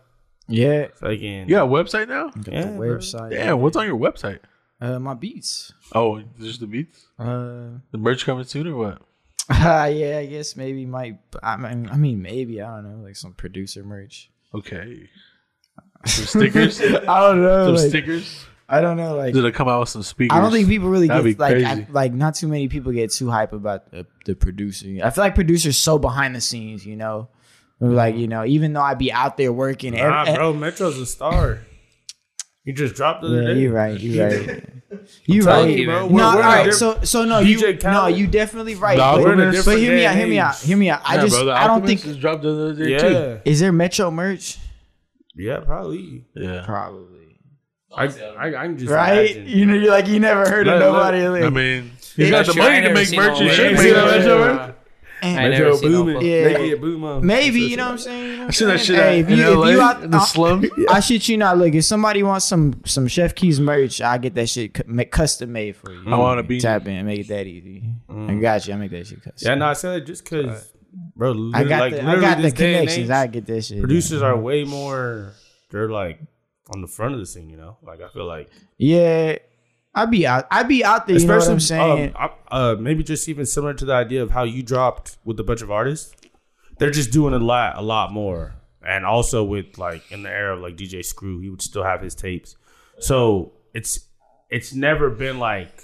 [0.47, 0.87] Yeah.
[0.99, 1.47] So you can.
[1.49, 2.29] You got a website now?
[2.29, 3.31] Got Yeah, the website.
[3.31, 4.39] Damn, what's on your website?
[4.81, 5.73] Uh, my beats.
[5.93, 7.05] Oh, just the beats?
[7.17, 9.01] Uh, The merch coming soon or what?
[9.49, 11.17] yeah, I guess maybe might.
[11.41, 14.29] I mean, I mean, maybe I don't know, like some producer merch.
[14.53, 15.09] Okay.
[16.05, 16.81] Some stickers?
[16.81, 16.87] I
[17.21, 17.65] don't know.
[17.67, 18.45] Some like, stickers?
[18.67, 19.15] I don't know.
[19.15, 20.35] Like, Did it come out with some speakers?
[20.35, 21.63] I don't think people really That'd get like.
[21.63, 24.87] I, like not too many people get too hype about the, the producer.
[25.03, 27.29] I feel like producers so behind the scenes, you know.
[27.81, 27.93] Mm-hmm.
[27.93, 30.53] Like you know, even though I be out there working, Nah, every, bro.
[30.53, 31.59] Metro's a star.
[32.63, 33.59] You just dropped the Yeah, day.
[33.59, 33.99] you're right.
[33.99, 34.69] You're right.
[35.25, 36.07] You telling right, you, bro.
[36.07, 38.95] No, We're- all we're So, so no, DJ you, no, you definitely right.
[38.95, 39.57] The But, We're in a Alchemist?
[39.65, 40.15] different but hear me out.
[40.15, 40.55] Hear me out.
[40.59, 41.01] Hear me out.
[41.03, 42.01] I Yeah, just, bro, I don't think.
[42.03, 42.97] just dropped the other day Yeah.
[42.99, 43.39] too.
[43.43, 44.57] Is there Metro merch?
[45.35, 46.25] Yeah, probably.
[46.35, 46.63] Yeah.
[46.65, 47.19] Probably.
[47.95, 49.31] I, I, I can just right?
[49.35, 49.47] imagine.
[49.47, 51.45] You know, you're like you never heard of Look, look, nobody.
[51.45, 53.71] I mean, he's Yeah, got the sure, money to make seen merch no and shit.
[53.71, 53.75] way.
[53.75, 54.71] but- See that show, Yeah.
[55.21, 56.25] and- I never Metro seen no Boomin.
[56.25, 56.43] Yeah.
[56.47, 57.23] Make it boom up.
[57.23, 58.39] maybe you know what I'm saying.
[58.41, 58.99] I what seen that shit saying?
[58.99, 60.65] at, Hey, if you, LA, if you out, in the I- slum.
[60.89, 61.57] I shit you not.
[61.59, 64.73] Look, if somebody wants some some Chef Keyz merch, I get that shit
[65.11, 66.03] custom made for you.
[66.11, 67.83] I want to be Tap in, make it that easy.
[68.09, 68.37] Mm.
[68.37, 68.73] I got you.
[68.73, 69.47] I make that shit custom.
[69.49, 70.71] Yeah, no, I said it just because,
[71.15, 71.51] bro.
[71.53, 73.05] I got like, the I got the this connections.
[73.05, 73.79] age, I get that shit.
[73.79, 75.33] producers are way more.
[75.69, 76.19] They're like
[76.73, 77.77] on the front of the scene, you know.
[77.81, 79.37] Like I feel like, Yeah,
[79.95, 80.47] I'd be out.
[80.51, 81.17] I'd be out there.
[81.17, 82.15] You know what I'm saying?
[82.15, 85.39] um, I- uh, maybe just even similar to the idea of how you dropped with
[85.39, 86.13] a bunch of artists.
[86.79, 90.55] They're just doing a lot, a lot more, and also with like in the era
[90.55, 92.55] of like DJ Screw, he would still have his tapes.
[92.99, 93.99] So it's
[94.49, 95.83] it's never been like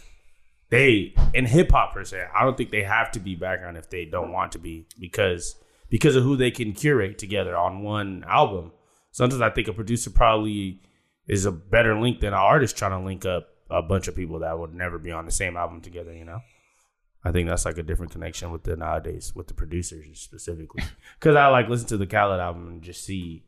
[0.70, 2.26] they in hip hop per se.
[2.36, 5.55] I don't think they have to be background if they don't want to be because
[5.89, 8.72] because of who they can curate together on one album.
[9.11, 10.82] Sometimes I think a producer probably
[11.28, 14.39] is a better link than an artist trying to link up a bunch of people
[14.39, 16.13] that would never be on the same album together.
[16.13, 16.39] You know,
[17.24, 20.84] I think that's like a different connection with the nowadays with the producers specifically.
[21.20, 23.43] Because I like listen to the Khaled album and just see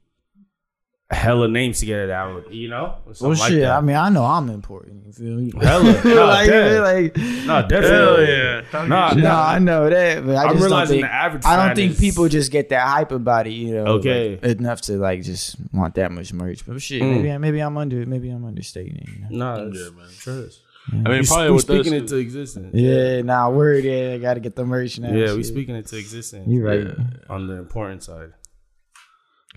[1.11, 3.61] hella names together that would you know something Well, like shit.
[3.61, 3.77] that.
[3.77, 5.05] I mean, I know I'm important.
[5.07, 5.51] You feel me?
[5.61, 5.83] Hella.
[6.05, 6.81] Nah, like, dead.
[6.81, 8.27] like, no, definitely.
[8.27, 8.61] yeah.
[8.87, 9.43] Nah, no, nah.
[9.47, 11.05] I know that, but I I'm just don't realizing think.
[11.07, 11.45] the average.
[11.45, 13.85] I don't think is- people just get that hype about it, you know.
[13.97, 14.39] Okay.
[14.41, 16.65] like, enough to like just want that much merch.
[16.65, 17.21] But shit, Mm.
[17.23, 19.09] maybe maybe I'm under maybe I'm understating it.
[19.09, 19.55] You know?
[19.55, 20.07] Nah, Yeah, it's man.
[20.17, 20.61] trust.
[20.91, 22.71] I mean, We, probably we with us, speaking into existence.
[22.73, 23.83] Yeah, nah, word.
[23.83, 25.09] Yeah, I gotta get the merch now.
[25.11, 25.45] Yeah, we shit.
[25.47, 26.47] speaking into existence.
[26.47, 26.87] You're right.
[26.87, 27.05] Yeah.
[27.29, 28.31] on the important side.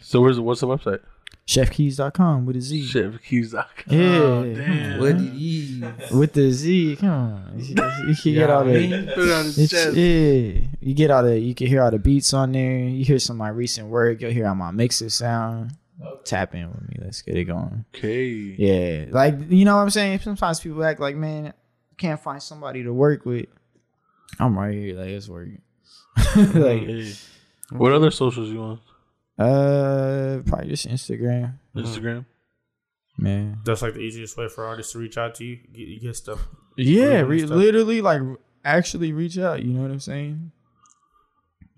[0.03, 0.99] So where's what's the website?
[1.47, 2.89] Chefkeyz.com with a Z.
[2.89, 3.65] Chefkeyz.com.
[3.87, 4.09] Yeah.
[4.09, 4.99] Oh, damn.
[4.99, 5.85] What did he?
[6.17, 7.53] With the Z, come on.
[7.57, 7.75] You,
[8.09, 9.13] you can get all the.
[9.15, 11.99] Put it on his It's, yeah, you get all the you can hear all the
[11.99, 12.79] beats on there.
[12.79, 14.23] You hear some of my recent work.
[14.23, 15.73] You'll hear how my mixes sound.
[16.25, 16.97] Tap in with me.
[17.01, 17.85] Let's get it going.
[17.95, 18.25] Okay.
[18.27, 20.21] Yeah, like you know what I'm saying.
[20.21, 21.53] Sometimes people act like, man,
[21.99, 23.47] can't find somebody to work with.
[24.41, 24.99] I'm right here.
[24.99, 25.61] Like it's working.
[26.37, 26.89] like,
[27.71, 28.81] What other socials you on?
[29.39, 32.25] Uh, probably just Instagram, Instagram.
[33.19, 33.59] man.
[33.65, 35.57] That's like the easiest way for artists to reach out to you.
[35.73, 36.47] Get, you get stuff.
[36.77, 37.51] Yeah, Real re- stuff.
[37.51, 38.23] literally, like
[38.65, 39.63] actually reach out.
[39.63, 40.53] You know what I'm saying?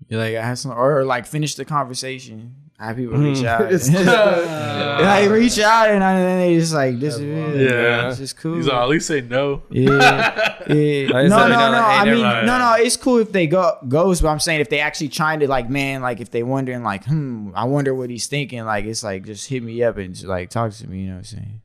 [0.09, 2.55] You're like I have some, or like finish the conversation.
[2.79, 3.61] Have people reach out,
[5.01, 7.71] like reach out, and then they just like this is it.
[7.71, 8.09] Yeah.
[8.09, 8.55] it's just cool.
[8.55, 9.63] He's all, at least say no.
[9.71, 11.07] Yeah, yeah.
[11.07, 11.47] No, no, no.
[11.47, 12.75] know, like, I mean, never no, no.
[12.77, 15.71] It's cool if they go goes, but I'm saying if they actually trying to like,
[15.71, 18.63] man, like if they wondering, like, hmm, I wonder what he's thinking.
[18.63, 20.99] Like, it's like just hit me up and just like talk to me.
[20.99, 21.61] You know what I'm saying?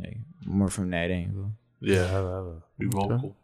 [0.00, 1.50] Like, more from that angle.
[1.80, 2.04] Yeah.
[2.04, 3.34] i Be vocal.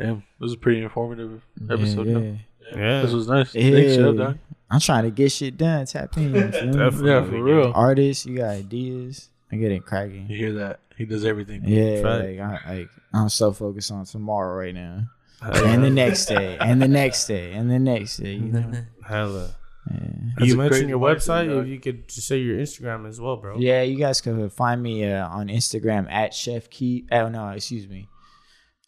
[0.00, 2.08] Damn, this was a pretty informative episode.
[2.08, 2.20] yeah, though.
[2.20, 2.36] yeah.
[2.74, 3.54] Yeah, This was nice.
[3.54, 3.70] Yeah.
[3.70, 4.36] Thanks, Chef Doc.
[4.70, 5.86] I'm trying to get shit done.
[5.86, 6.34] Tap in.
[6.34, 6.72] you feel me?
[6.72, 7.10] Definitely.
[7.10, 7.72] Yeah, for real.
[7.74, 9.30] Artists, you got ideas.
[9.52, 10.26] I get it cracking.
[10.28, 10.80] You hear that?
[10.96, 11.62] He does everything.
[11.64, 15.04] Yeah, like, I, like I'm so focused on tomorrow right now,
[15.42, 18.32] and the next day, and the next day, and the next day.
[18.32, 18.72] You know?
[19.06, 19.54] hella.
[19.90, 19.98] Yeah.
[20.38, 21.48] That's you mentioned your website.
[21.48, 21.64] dog.
[21.64, 23.58] If you could just say your Instagram as well, bro.
[23.58, 27.06] Yeah, you guys can find me uh, on Instagram at Chef Key.
[27.12, 28.08] Oh no, excuse me.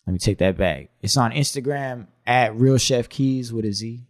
[0.07, 0.89] Let me take that back.
[1.03, 4.08] It's on Instagram at Real Chef Keyz with a Z.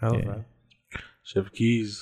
[0.00, 0.24] Hella, Yeah.
[0.24, 0.44] bro.
[1.22, 1.98] Chef Keyz.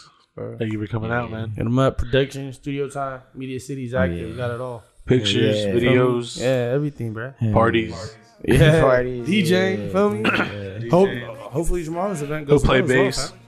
[0.59, 1.51] Thank you for coming out, man.
[1.51, 1.99] Hit 'em up.
[1.99, 4.19] Production, studio time, Media City's oh, active.
[4.21, 4.27] yeah.
[4.27, 4.85] We got it all.
[5.05, 5.73] Pictures, Yeah.
[5.73, 7.33] videos, Yeah, everything, bro.
[7.53, 8.17] parties.
[8.47, 9.51] Yeah, Parties, DJ.
[9.51, 9.85] yeah.
[9.85, 10.89] You feel me?
[10.91, 11.09] Hope,
[11.51, 13.31] hopefully tomorrow's event Who goes play well as well, bass?
[13.31, 13.39] fam.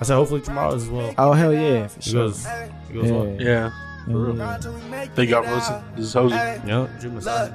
[0.00, 1.14] I said hopefully tomorrow's as well.
[1.16, 3.10] Oh hell yeah, for It goes, it goes Yeah.
[3.12, 3.36] well.
[3.40, 3.70] Yeah.
[4.04, 4.36] For real.
[4.36, 5.06] Yeah.
[5.14, 5.82] Thank y'all for listening.
[5.96, 6.60] This is Jose.
[6.66, 7.50] Yeah, Dream Messiah.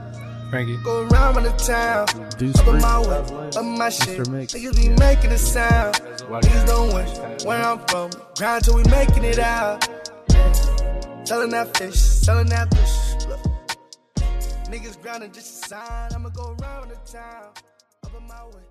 [0.49, 0.77] Frankie.
[0.77, 2.05] Go around with the town.
[2.37, 2.81] Deuce Up in Bree.
[2.81, 4.19] my way, up my shit.
[4.19, 4.55] Mr.
[4.55, 5.95] Niggas be making a sound.
[5.95, 8.11] Niggas don't wish where I'm from.
[8.37, 9.83] Grind till we making it out.
[11.27, 13.27] Selling that fish, selling that fish.
[13.27, 13.39] Look.
[14.71, 16.13] Niggas grinding just a sign.
[16.13, 17.49] I'ma go around with the town.
[18.05, 18.61] Up in my way,